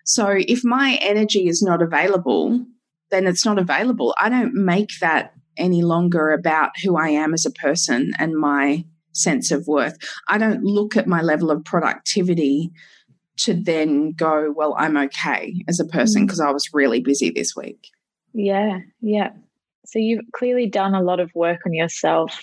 So 0.05 0.35
if 0.37 0.63
my 0.63 0.97
energy 1.01 1.47
is 1.47 1.61
not 1.61 1.81
available, 1.81 2.65
then 3.11 3.27
it's 3.27 3.45
not 3.45 3.59
available. 3.59 4.13
I 4.19 4.29
don't 4.29 4.53
make 4.53 4.91
that 4.99 5.33
any 5.57 5.81
longer 5.81 6.31
about 6.31 6.71
who 6.83 6.97
I 6.97 7.09
am 7.09 7.33
as 7.33 7.45
a 7.45 7.51
person 7.51 8.13
and 8.17 8.35
my 8.35 8.85
sense 9.13 9.51
of 9.51 9.67
worth. 9.67 9.97
I 10.27 10.37
don't 10.37 10.63
look 10.63 10.95
at 10.95 11.07
my 11.07 11.21
level 11.21 11.51
of 11.51 11.63
productivity 11.65 12.71
to 13.37 13.53
then 13.53 14.11
go, 14.13 14.51
well, 14.55 14.75
I'm 14.77 14.97
okay 14.97 15.63
as 15.67 15.79
a 15.79 15.85
person 15.85 16.25
because 16.25 16.39
mm. 16.39 16.47
I 16.47 16.51
was 16.51 16.69
really 16.73 17.01
busy 17.01 17.29
this 17.29 17.55
week. 17.55 17.89
Yeah, 18.33 18.79
yeah. 19.01 19.29
So 19.85 19.99
you've 19.99 20.25
clearly 20.35 20.67
done 20.67 20.93
a 20.93 21.01
lot 21.01 21.19
of 21.19 21.31
work 21.33 21.61
on 21.65 21.73
yourself, 21.73 22.39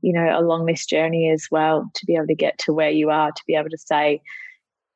you 0.00 0.12
know, 0.12 0.38
along 0.38 0.66
this 0.66 0.86
journey 0.86 1.30
as 1.30 1.46
well 1.50 1.90
to 1.94 2.06
be 2.06 2.14
able 2.14 2.26
to 2.28 2.34
get 2.34 2.58
to 2.60 2.72
where 2.72 2.90
you 2.90 3.10
are, 3.10 3.30
to 3.30 3.42
be 3.46 3.54
able 3.54 3.70
to 3.70 3.78
say, 3.78 4.22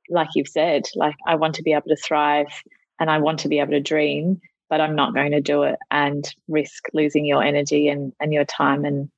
like 0.09 0.28
you've 0.35 0.48
said, 0.48 0.85
like, 0.94 1.16
I 1.26 1.35
want 1.35 1.54
to 1.56 1.62
be 1.62 1.72
able 1.72 1.88
to 1.88 1.96
thrive 1.96 2.62
and 2.98 3.11
I 3.11 3.18
want 3.18 3.40
to 3.40 3.48
be 3.48 3.59
able 3.59 3.72
to 3.72 3.80
dream, 3.80 4.40
but 4.68 4.81
I'm 4.81 4.94
not 4.94 5.14
going 5.14 5.33
to 5.33 5.40
do 5.40 5.62
it 5.62 5.76
and 5.90 6.26
risk 6.48 6.85
losing 6.92 7.24
your 7.24 7.42
energy 7.42 7.88
and, 7.88 8.12
and 8.20 8.33
your 8.33 8.44
time 8.44 8.85
and, 8.85 9.11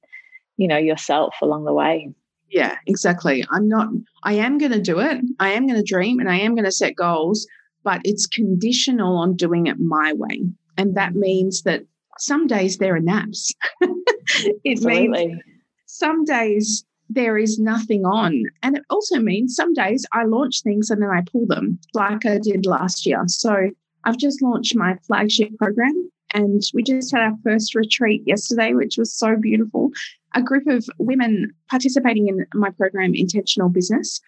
you 0.56 0.68
know, 0.68 0.76
yourself 0.76 1.36
along 1.42 1.64
the 1.64 1.72
way. 1.72 2.12
Yeah, 2.50 2.76
exactly. 2.86 3.44
I'm 3.50 3.68
not, 3.68 3.88
I 4.24 4.34
am 4.34 4.58
going 4.58 4.72
to 4.72 4.80
do 4.80 5.00
it. 5.00 5.18
I 5.38 5.50
am 5.50 5.66
going 5.66 5.78
to 5.78 5.84
dream 5.84 6.18
and 6.18 6.30
I 6.30 6.38
am 6.38 6.54
going 6.54 6.64
to 6.64 6.72
set 6.72 6.96
goals, 6.96 7.46
but 7.82 8.00
it's 8.04 8.26
conditional 8.26 9.16
on 9.16 9.36
doing 9.36 9.66
it 9.66 9.78
my 9.78 10.12
way. 10.14 10.44
And 10.76 10.94
that 10.96 11.14
means 11.14 11.62
that 11.62 11.82
some 12.18 12.46
days 12.46 12.78
there 12.78 12.94
are 12.94 13.00
naps. 13.00 13.52
it 13.80 14.56
Absolutely. 14.66 15.08
means 15.08 15.42
some 15.86 16.24
days 16.24 16.84
there 17.10 17.38
is 17.38 17.58
nothing 17.58 18.04
on. 18.04 18.44
And 18.62 18.76
it 18.76 18.84
also 18.90 19.18
means 19.18 19.54
some 19.54 19.72
days 19.72 20.06
I 20.12 20.24
launch 20.24 20.62
things 20.62 20.90
and 20.90 21.02
then 21.02 21.10
I 21.10 21.22
pull 21.30 21.46
them, 21.46 21.78
like 21.94 22.26
I 22.26 22.38
did 22.38 22.66
last 22.66 23.06
year. 23.06 23.22
So 23.26 23.70
I've 24.08 24.16
just 24.16 24.40
launched 24.40 24.74
my 24.74 24.96
flagship 25.06 25.54
program 25.58 26.10
and 26.32 26.62
we 26.72 26.82
just 26.82 27.14
had 27.14 27.20
our 27.20 27.34
first 27.44 27.74
retreat 27.74 28.22
yesterday, 28.24 28.72
which 28.72 28.96
was 28.96 29.14
so 29.14 29.36
beautiful 29.36 29.90
a 30.34 30.42
group 30.42 30.66
of 30.66 30.88
women 30.98 31.52
participating 31.70 32.28
in 32.28 32.46
my 32.54 32.70
program, 32.70 33.12
Intentional 33.14 33.68
Business, 33.68 34.20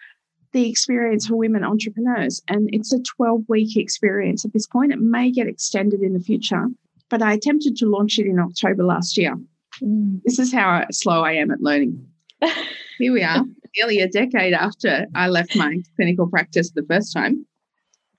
the 0.51 0.69
experience 0.69 1.27
for 1.27 1.35
women 1.35 1.63
entrepreneurs. 1.63 2.41
And 2.47 2.69
it's 2.73 2.93
a 2.93 3.01
12 3.01 3.41
week 3.47 3.75
experience 3.75 4.45
at 4.45 4.53
this 4.53 4.67
point. 4.67 4.93
It 4.93 4.99
may 4.99 5.31
get 5.31 5.47
extended 5.47 6.01
in 6.01 6.13
the 6.13 6.19
future, 6.19 6.67
but 7.09 7.23
I 7.23 7.33
attempted 7.33 7.75
to 7.77 7.89
launch 7.89 8.19
it 8.19 8.27
in 8.27 8.39
October 8.39 8.83
last 8.83 9.17
year. 9.17 9.35
Mm. 9.81 10.21
This 10.25 10.37
is 10.37 10.53
how 10.53 10.85
slow 10.91 11.23
I 11.23 11.33
am 11.33 11.49
at 11.49 11.61
learning. 11.61 12.05
Here 12.99 13.13
we 13.13 13.23
are, 13.23 13.43
nearly 13.75 13.99
a 13.99 14.07
decade 14.07 14.53
after 14.53 15.07
I 15.15 15.27
left 15.27 15.55
my 15.55 15.77
clinical 15.95 16.27
practice 16.27 16.71
the 16.71 16.85
first 16.87 17.13
time. 17.13 17.45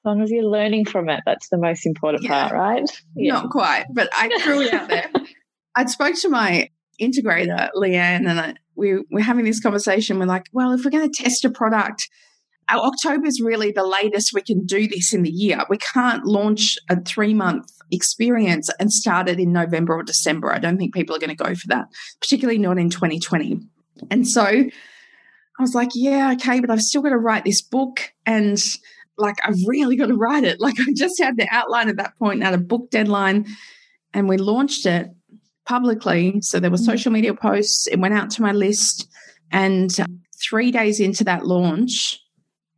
As 0.03 0.07
long 0.07 0.21
as 0.21 0.31
you're 0.31 0.45
learning 0.45 0.87
from 0.87 1.09
it, 1.09 1.21
that's 1.25 1.49
the 1.49 1.59
most 1.59 1.87
important 1.87 2.25
yeah. 2.25 2.49
part, 2.49 2.53
right? 2.53 3.03
Yeah. 3.15 3.35
Not 3.35 3.51
quite, 3.51 3.85
but 3.93 4.09
I 4.13 4.37
threw 4.41 4.63
it 4.63 4.75
out 4.75 4.89
there. 4.89 5.09
I 5.77 5.85
spoke 5.87 6.17
to 6.17 6.29
my 6.29 6.71
integrator, 7.01 7.71
Leanne, 7.77 8.29
and 8.29 8.41
I, 8.41 8.55
we, 8.75 9.05
we're 9.11 9.23
having 9.23 9.45
this 9.45 9.61
conversation. 9.61 10.19
We're 10.19 10.27
like, 10.27 10.47
well, 10.53 10.73
if 10.73 10.85
we're 10.85 10.91
going 10.91 11.09
to 11.11 11.23
test 11.23 11.45
a 11.45 11.51
product, 11.51 12.09
October 12.69 13.27
is 13.27 13.41
really 13.41 13.71
the 13.71 13.87
latest 13.87 14.33
we 14.33 14.43
can 14.43 14.65
do 14.65 14.89
this 14.89 15.13
in 15.13 15.23
the 15.23 15.31
year. 15.31 15.61
We 15.69 15.79
can't 15.79 16.25
launch 16.25 16.79
a 16.89 17.01
three 17.01 17.35
month 17.35 17.71
experience 17.91 18.71
and 18.81 18.93
start 18.93 19.29
it 19.29 19.39
in 19.39 19.53
November 19.53 19.95
or 19.95 20.03
December. 20.03 20.53
I 20.53 20.59
don't 20.59 20.79
think 20.79 20.95
people 20.95 21.15
are 21.15 21.19
going 21.19 21.37
to 21.37 21.45
go 21.45 21.55
for 21.55 21.69
that, 21.69 21.87
particularly 22.21 22.59
not 22.59 22.79
in 22.79 22.91
2020. 22.91 23.61
And 24.11 24.27
so 24.27 24.43
I 24.43 24.71
was 25.61 25.75
like, 25.75 25.91
yeah, 25.95 26.33
okay, 26.33 26.61
but 26.61 26.71
I've 26.71 26.83
still 26.83 27.03
got 27.03 27.11
to 27.11 27.19
write 27.19 27.45
this 27.45 27.61
book 27.61 28.13
and 28.25 28.59
like 29.19 29.37
I've 29.45 29.59
really 29.67 29.97
got 29.97 30.07
to 30.07 30.17
write 30.17 30.45
it. 30.45 30.57
Like 30.61 30.77
I 30.81 30.93
just 30.95 31.21
had 31.21 31.37
the 31.37 31.49
outline 31.51 31.89
at 31.89 31.97
that 31.97 32.19
point, 32.19 32.43
at 32.43 32.55
a 32.55 32.59
book 32.59 32.91
deadline, 32.91 33.47
and 34.15 34.29
we 34.29 34.37
launched 34.37 34.87
it 34.87 35.09
publicly. 35.67 36.41
So 36.41 36.61
there 36.61 36.71
were 36.71 36.77
mm. 36.77 36.87
social 36.87 37.13
media 37.13 37.35
posts, 37.35 37.87
it 37.87 37.99
went 37.99 38.15
out 38.15 38.31
to 38.33 38.43
my 38.43 38.53
list. 38.53 39.09
And 39.51 39.95
three 40.43 40.71
days 40.71 40.99
into 40.99 41.25
that 41.25 41.47
launch, 41.47 42.19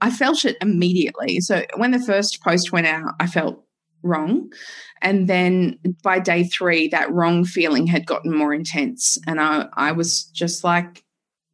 I 0.00 0.10
felt 0.10 0.44
it 0.44 0.56
immediately. 0.60 1.40
So 1.40 1.64
when 1.76 1.92
the 1.92 2.00
first 2.00 2.42
post 2.42 2.72
went 2.72 2.86
out, 2.86 3.14
I 3.20 3.26
felt 3.26 3.64
wrong. 4.02 4.52
And 5.00 5.28
then 5.28 5.78
by 6.02 6.18
day 6.18 6.44
three, 6.44 6.88
that 6.88 7.12
wrong 7.12 7.44
feeling 7.44 7.86
had 7.86 8.06
gotten 8.06 8.36
more 8.36 8.52
intense. 8.52 9.18
And 9.26 9.40
I, 9.40 9.66
I 9.74 9.92
was 9.92 10.24
just 10.24 10.64
like, 10.64 11.04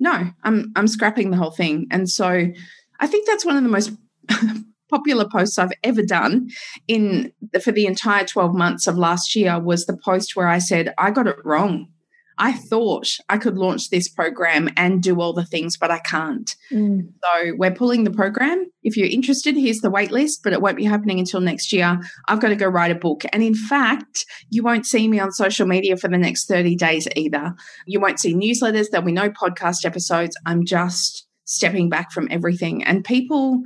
no, 0.00 0.30
I'm 0.42 0.72
I'm 0.76 0.88
scrapping 0.88 1.30
the 1.30 1.36
whole 1.36 1.50
thing. 1.50 1.86
And 1.90 2.08
so 2.08 2.46
I 3.00 3.06
think 3.06 3.26
that's 3.26 3.44
one 3.44 3.56
of 3.56 3.62
the 3.62 3.68
most 3.68 3.92
popular 4.90 5.28
posts 5.28 5.58
I've 5.58 5.72
ever 5.84 6.02
done 6.02 6.48
in 6.88 7.32
for 7.62 7.72
the 7.72 7.86
entire 7.86 8.24
12 8.24 8.54
months 8.54 8.86
of 8.86 8.98
last 8.98 9.36
year 9.36 9.58
was 9.58 9.86
the 9.86 9.96
post 9.96 10.36
where 10.36 10.48
I 10.48 10.58
said, 10.58 10.94
I 10.98 11.10
got 11.10 11.26
it 11.26 11.36
wrong. 11.44 11.88
I 12.40 12.52
thought 12.52 13.06
I 13.28 13.36
could 13.36 13.58
launch 13.58 13.90
this 13.90 14.08
program 14.08 14.70
and 14.74 15.02
do 15.02 15.20
all 15.20 15.34
the 15.34 15.44
things, 15.44 15.76
but 15.76 15.90
I 15.90 15.98
can't. 15.98 16.56
Mm. 16.72 17.12
So 17.22 17.52
we're 17.58 17.70
pulling 17.70 18.04
the 18.04 18.10
program. 18.10 18.64
If 18.82 18.96
you're 18.96 19.08
interested, 19.08 19.56
here's 19.56 19.80
the 19.80 19.90
wait 19.90 20.10
list, 20.10 20.42
but 20.42 20.54
it 20.54 20.62
won't 20.62 20.78
be 20.78 20.86
happening 20.86 21.18
until 21.18 21.42
next 21.42 21.70
year. 21.70 22.00
I've 22.28 22.40
got 22.40 22.48
to 22.48 22.56
go 22.56 22.66
write 22.66 22.92
a 22.92 22.94
book. 22.94 23.24
And 23.30 23.42
in 23.42 23.54
fact, 23.54 24.24
you 24.48 24.62
won't 24.62 24.86
see 24.86 25.06
me 25.06 25.20
on 25.20 25.32
social 25.32 25.66
media 25.66 25.98
for 25.98 26.08
the 26.08 26.16
next 26.16 26.48
30 26.48 26.76
days 26.76 27.06
either. 27.14 27.54
You 27.86 28.00
won't 28.00 28.18
see 28.18 28.34
newsletters. 28.34 28.88
There'll 28.88 29.04
be 29.04 29.12
no 29.12 29.28
podcast 29.28 29.84
episodes. 29.84 30.34
I'm 30.46 30.64
just 30.64 31.26
stepping 31.44 31.90
back 31.90 32.10
from 32.10 32.26
everything. 32.30 32.82
And 32.84 33.04
people, 33.04 33.62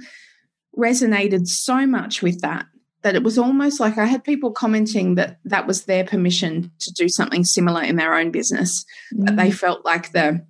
resonated 0.76 1.46
so 1.46 1.86
much 1.86 2.22
with 2.22 2.40
that 2.40 2.66
that 3.04 3.14
it 3.14 3.22
was 3.22 3.38
almost 3.38 3.80
like 3.80 3.98
I 3.98 4.06
had 4.06 4.24
people 4.24 4.50
commenting 4.50 5.14
that 5.16 5.38
that 5.44 5.66
was 5.66 5.84
their 5.84 6.04
permission 6.04 6.72
to 6.80 6.92
do 6.92 7.06
something 7.08 7.44
similar 7.44 7.82
in 7.82 7.96
their 7.96 8.14
own 8.14 8.30
business. 8.30 8.84
Mm. 9.14 9.26
That 9.26 9.36
they 9.36 9.50
mm. 9.50 9.54
felt 9.54 9.84
like 9.84 10.12
the, 10.12 10.44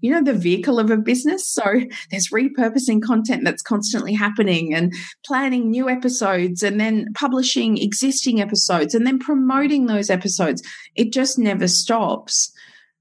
you 0.00 0.10
know, 0.10 0.24
the 0.24 0.34
vehicle 0.34 0.80
of 0.80 0.90
a 0.90 0.96
business. 0.96 1.46
So 1.46 1.62
there's 2.10 2.30
repurposing 2.30 3.00
content 3.00 3.44
that's 3.44 3.62
constantly 3.62 4.12
happening 4.12 4.74
and 4.74 4.92
planning 5.24 5.70
new 5.70 5.88
episodes 5.88 6.64
and 6.64 6.80
then 6.80 7.12
publishing 7.14 7.78
existing 7.78 8.40
episodes 8.40 8.92
and 8.92 9.06
then 9.06 9.20
promoting 9.20 9.86
those 9.86 10.10
episodes. 10.10 10.64
It 10.96 11.12
just 11.12 11.38
never 11.38 11.68
stops. 11.68 12.52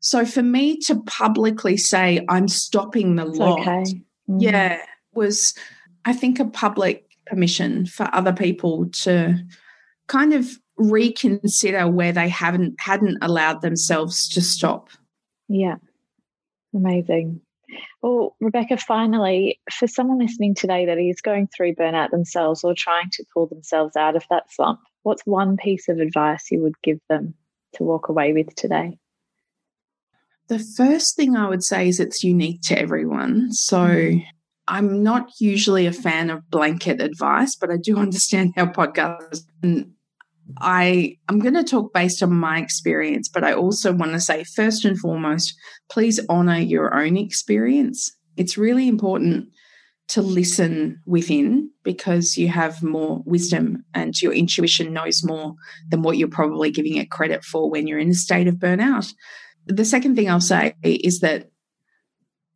So 0.02 0.24
for 0.24 0.44
me 0.44 0.78
to 0.82 1.02
publicly 1.08 1.78
say 1.78 2.24
I'm 2.30 2.48
stopping 2.48 3.16
the 3.16 3.26
lot, 3.26 3.62
okay. 3.62 3.84
mm. 4.30 4.40
yeah, 4.40 4.84
was 5.16 5.56
I 6.06 6.14
think, 6.14 6.40
a 6.40 6.46
public 6.46 7.06
permission 7.26 7.86
for 7.86 8.10
other 8.14 8.34
people 8.34 8.88
to 8.90 9.44
kind 10.08 10.34
of 10.34 10.48
reconsider 10.78 11.88
where 11.88 12.12
they 12.12 12.30
haven't 12.30 12.76
hadn't 12.80 13.18
allowed 13.22 13.62
themselves 13.62 14.28
to 14.30 14.42
stop. 14.42 14.90
Yeah. 15.48 15.76
Amazing. 16.74 17.42
Well, 18.02 18.36
Rebecca, 18.40 18.78
finally, 18.78 19.60
for 19.72 19.88
someone 19.88 20.20
listening 20.20 20.54
today 20.54 20.86
that 20.86 21.00
is 21.00 21.22
going 21.22 21.48
through 21.48 21.76
burnout 21.76 22.12
themselves 22.12 22.64
or 22.64 22.76
trying 22.76 23.10
to 23.14 23.26
pull 23.34 23.48
themselves 23.48 23.96
out 23.96 24.16
of 24.16 24.24
that 24.30 24.52
slump, 24.52 24.82
what's 25.04 25.26
one 25.26 25.58
piece 25.58 25.90
of 25.90 26.00
advice 26.00 26.52
you 26.52 26.62
would 26.62 26.80
give 26.84 27.00
them 27.10 27.34
to 27.74 27.84
walk 27.84 28.10
away 28.10 28.34
with 28.34 28.54
today? 28.56 29.00
The 30.48 30.60
first 30.60 31.16
thing 31.16 31.36
I 31.36 31.50
would 31.50 31.64
say 31.64 31.88
is 31.88 32.00
it's 32.00 32.24
unique 32.24 32.62
to 32.64 32.78
everyone. 32.78 33.52
So. 33.52 34.12
I'm 34.68 35.04
not 35.04 35.30
usually 35.40 35.86
a 35.86 35.94
fan 35.94 36.30
of 36.30 36.50
blanket 36.50 37.02
advice, 37.02 37.56
but 37.56 37.70
I 37.70 37.78
do 37.78 37.98
understand 38.06 38.54
how 38.56 38.68
podcasts 38.68 39.44
and 39.62 39.92
I 40.60 41.18
I'm 41.28 41.40
going 41.40 41.56
to 41.56 41.64
talk 41.64 41.94
based 41.94 42.22
on 42.22 42.32
my 42.34 42.60
experience, 42.60 43.30
but 43.30 43.44
I 43.44 43.54
also 43.54 43.92
want 43.94 44.14
to 44.14 44.20
say 44.20 44.44
first 44.44 44.86
and 44.86 44.98
foremost, 44.98 45.56
please 45.90 46.20
honor 46.30 46.60
your 46.60 46.94
own 46.94 47.18
experience. 47.18 48.16
It's 48.38 48.58
really 48.58 48.88
important 48.88 49.48
to 50.08 50.22
listen 50.22 51.02
within 51.08 51.72
because 51.84 52.38
you 52.38 52.48
have 52.48 52.84
more 52.84 53.24
wisdom 53.26 53.84
and 53.94 54.22
your 54.22 54.34
intuition 54.34 54.94
knows 54.94 55.24
more 55.24 55.56
than 55.90 56.04
what 56.04 56.18
you're 56.18 56.28
probably 56.28 56.70
giving 56.70 56.98
it 56.98 57.10
credit 57.10 57.44
for 57.44 57.70
when 57.70 57.88
you're 57.88 58.00
in 58.00 58.12
a 58.12 58.14
state 58.14 58.48
of 58.48 58.56
burnout. 58.56 59.12
The 59.66 59.86
second 59.86 60.16
thing 60.16 60.30
I'll 60.30 60.42
say 60.42 60.76
is 60.84 61.22
that 61.22 61.50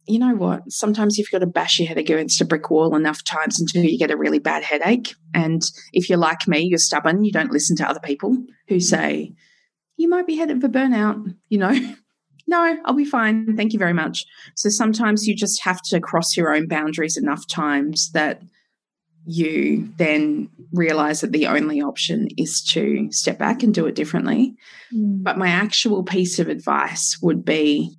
you 0.09 0.19
know 0.19 0.35
what? 0.35 0.71
Sometimes 0.71 1.17
you've 1.17 1.29
got 1.31 1.39
to 1.39 1.47
bash 1.47 1.79
your 1.79 1.87
head 1.87 1.97
against 1.97 2.41
a 2.41 2.45
brick 2.45 2.69
wall 2.69 2.95
enough 2.95 3.23
times 3.23 3.59
until 3.59 3.83
you 3.83 3.97
get 3.97 4.11
a 4.11 4.17
really 4.17 4.39
bad 4.39 4.63
headache. 4.63 5.13
And 5.33 5.61
if 5.93 6.09
you're 6.09 6.17
like 6.17 6.47
me, 6.47 6.61
you're 6.61 6.79
stubborn, 6.79 7.23
you 7.23 7.31
don't 7.31 7.51
listen 7.51 7.75
to 7.77 7.87
other 7.87 7.99
people 7.99 8.35
who 8.67 8.79
say, 8.79 9.33
you 9.97 10.09
might 10.09 10.25
be 10.25 10.35
headed 10.35 10.61
for 10.61 10.67
burnout, 10.67 11.35
you 11.49 11.59
know. 11.59 11.73
no, 12.47 12.77
I'll 12.85 12.93
be 12.93 13.05
fine. 13.05 13.55
Thank 13.55 13.73
you 13.73 13.79
very 13.79 13.93
much. 13.93 14.25
So 14.55 14.69
sometimes 14.69 15.27
you 15.27 15.35
just 15.35 15.63
have 15.63 15.81
to 15.83 15.99
cross 15.99 16.35
your 16.35 16.55
own 16.55 16.67
boundaries 16.67 17.15
enough 17.15 17.45
times 17.47 18.09
that 18.13 18.41
you 19.25 19.87
then 19.97 20.49
realize 20.73 21.21
that 21.21 21.31
the 21.31 21.45
only 21.45 21.81
option 21.81 22.29
is 22.37 22.63
to 22.63 23.11
step 23.11 23.37
back 23.37 23.61
and 23.61 23.75
do 23.75 23.85
it 23.85 23.93
differently. 23.93 24.55
Mm. 24.91 25.21
But 25.23 25.37
my 25.37 25.49
actual 25.49 26.03
piece 26.03 26.39
of 26.39 26.47
advice 26.47 27.19
would 27.21 27.45
be 27.45 27.95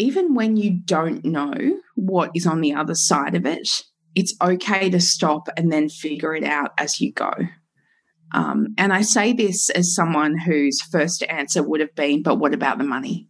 even 0.00 0.34
when 0.34 0.56
you 0.56 0.70
don't 0.70 1.24
know 1.24 1.52
what 1.94 2.30
is 2.34 2.46
on 2.46 2.62
the 2.62 2.72
other 2.72 2.94
side 2.94 3.34
of 3.34 3.44
it, 3.44 3.68
it's 4.14 4.34
okay 4.40 4.88
to 4.90 4.98
stop 4.98 5.48
and 5.56 5.70
then 5.70 5.88
figure 5.88 6.34
it 6.34 6.42
out 6.42 6.70
as 6.78 7.00
you 7.00 7.12
go. 7.12 7.30
Um, 8.32 8.68
and 8.78 8.92
I 8.92 9.02
say 9.02 9.32
this 9.32 9.68
as 9.70 9.94
someone 9.94 10.38
whose 10.38 10.80
first 10.80 11.22
answer 11.28 11.62
would 11.62 11.80
have 11.80 11.94
been, 11.94 12.22
but 12.22 12.38
what 12.38 12.54
about 12.54 12.78
the 12.78 12.84
money? 12.84 13.28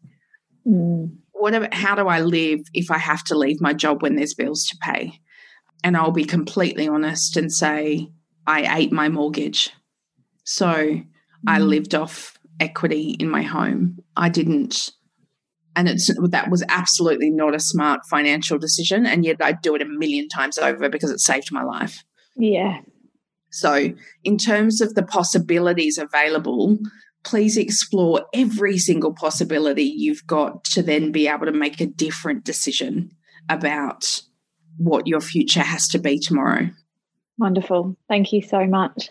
Mm. 0.67 1.17
What 1.33 1.55
about, 1.55 1.75
how 1.75 1.95
do 1.97 2.07
I 2.07 2.21
live 2.21 2.61
if 2.73 2.91
I 2.91 2.99
have 2.99 3.25
to 3.25 3.37
leave 3.37 3.61
my 3.61 3.73
job 3.73 4.03
when 4.03 4.15
there's 4.15 4.35
bills 4.35 4.65
to 4.67 4.77
pay? 4.81 5.21
And 5.83 5.97
I'll 5.97 6.13
be 6.13 6.25
completely 6.25 6.87
honest 6.87 7.37
and 7.37 7.53
say, 7.53 8.09
I 8.47 8.79
ate 8.79 8.93
my 8.93 9.09
mortgage. 9.09 9.71
So 10.45 10.67
mm. 10.67 11.07
I 11.47 11.59
lived 11.59 11.95
off 11.95 12.39
equity 12.61 13.17
in 13.19 13.29
my 13.29 13.43
home. 13.43 13.99
I 14.17 14.29
didn't 14.29 14.91
and 15.77 15.89
it's 15.89 16.11
that 16.31 16.51
was 16.51 16.65
absolutely 16.69 17.31
not 17.31 17.55
a 17.55 17.61
smart 17.61 18.01
financial 18.09 18.59
decision 18.59 19.07
and 19.07 19.25
yet 19.25 19.37
i'd 19.41 19.63
do 19.63 19.75
it 19.75 19.83
a 19.83 19.87
million 19.87 20.29
times 20.29 20.59
over 20.59 20.89
because 20.89 21.11
it 21.11 21.21
saved 21.21 21.53
my 21.53 21.63
life. 21.63 22.05
Yeah. 22.37 22.81
So 23.53 23.93
in 24.25 24.39
terms 24.39 24.81
of 24.81 24.95
the 24.95 25.03
possibilities 25.03 25.99
available 25.99 26.79
please 27.23 27.57
explore 27.57 28.25
every 28.33 28.79
single 28.79 29.13
possibility 29.13 29.85
you've 29.85 30.27
got 30.27 30.65
to 30.65 30.83
then 30.83 31.13
be 31.13 31.29
able 31.29 31.47
to 31.47 31.53
make 31.53 31.81
a 31.81 31.87
different 31.87 32.45
decision 32.45 33.11
about 33.49 34.23
what 34.79 35.07
your 35.07 35.21
future 35.21 35.61
has 35.61 35.87
to 35.89 35.99
be 35.99 36.19
tomorrow. 36.19 36.71
Wonderful. 37.37 37.97
Thank 38.09 38.33
you 38.33 38.41
so 38.41 38.67
much. 38.67 39.11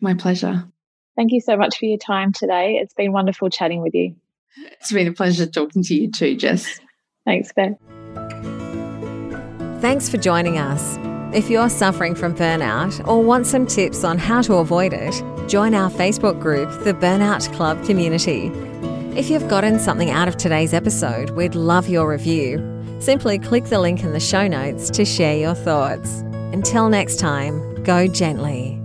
My 0.00 0.14
pleasure. 0.14 0.64
Thank 1.16 1.32
you 1.32 1.40
so 1.40 1.56
much 1.56 1.78
for 1.78 1.86
your 1.86 1.98
time 1.98 2.32
today. 2.32 2.78
It's 2.80 2.94
been 2.94 3.12
wonderful 3.12 3.50
chatting 3.50 3.82
with 3.82 3.94
you 3.94 4.14
it's 4.80 4.92
been 4.92 5.08
a 5.08 5.12
pleasure 5.12 5.46
talking 5.46 5.82
to 5.84 5.94
you 5.94 6.10
too, 6.10 6.36
Jess. 6.36 6.80
Thanks, 7.24 7.52
Ben. 7.54 7.76
Thanks 9.80 10.08
for 10.08 10.16
joining 10.16 10.58
us. 10.58 10.98
If 11.34 11.50
you're 11.50 11.68
suffering 11.68 12.14
from 12.14 12.34
burnout 12.34 13.06
or 13.06 13.22
want 13.22 13.46
some 13.46 13.66
tips 13.66 14.02
on 14.02 14.16
how 14.16 14.40
to 14.42 14.54
avoid 14.54 14.92
it, 14.94 15.22
join 15.46 15.74
our 15.74 15.90
Facebook 15.90 16.40
group, 16.40 16.70
the 16.84 16.94
Burnout 16.94 17.52
Club 17.54 17.84
Community. 17.84 18.50
If 19.14 19.28
you've 19.28 19.48
gotten 19.48 19.78
something 19.78 20.10
out 20.10 20.28
of 20.28 20.36
today's 20.36 20.72
episode, 20.72 21.30
we'd 21.30 21.54
love 21.54 21.88
your 21.88 22.08
review. 22.08 22.64
Simply 23.00 23.38
click 23.38 23.64
the 23.64 23.78
link 23.78 24.02
in 24.02 24.12
the 24.12 24.20
show 24.20 24.48
notes 24.48 24.90
to 24.90 25.04
share 25.04 25.36
your 25.36 25.54
thoughts. 25.54 26.20
Until 26.52 26.88
next 26.88 27.18
time, 27.18 27.82
go 27.84 28.06
gently. 28.06 28.77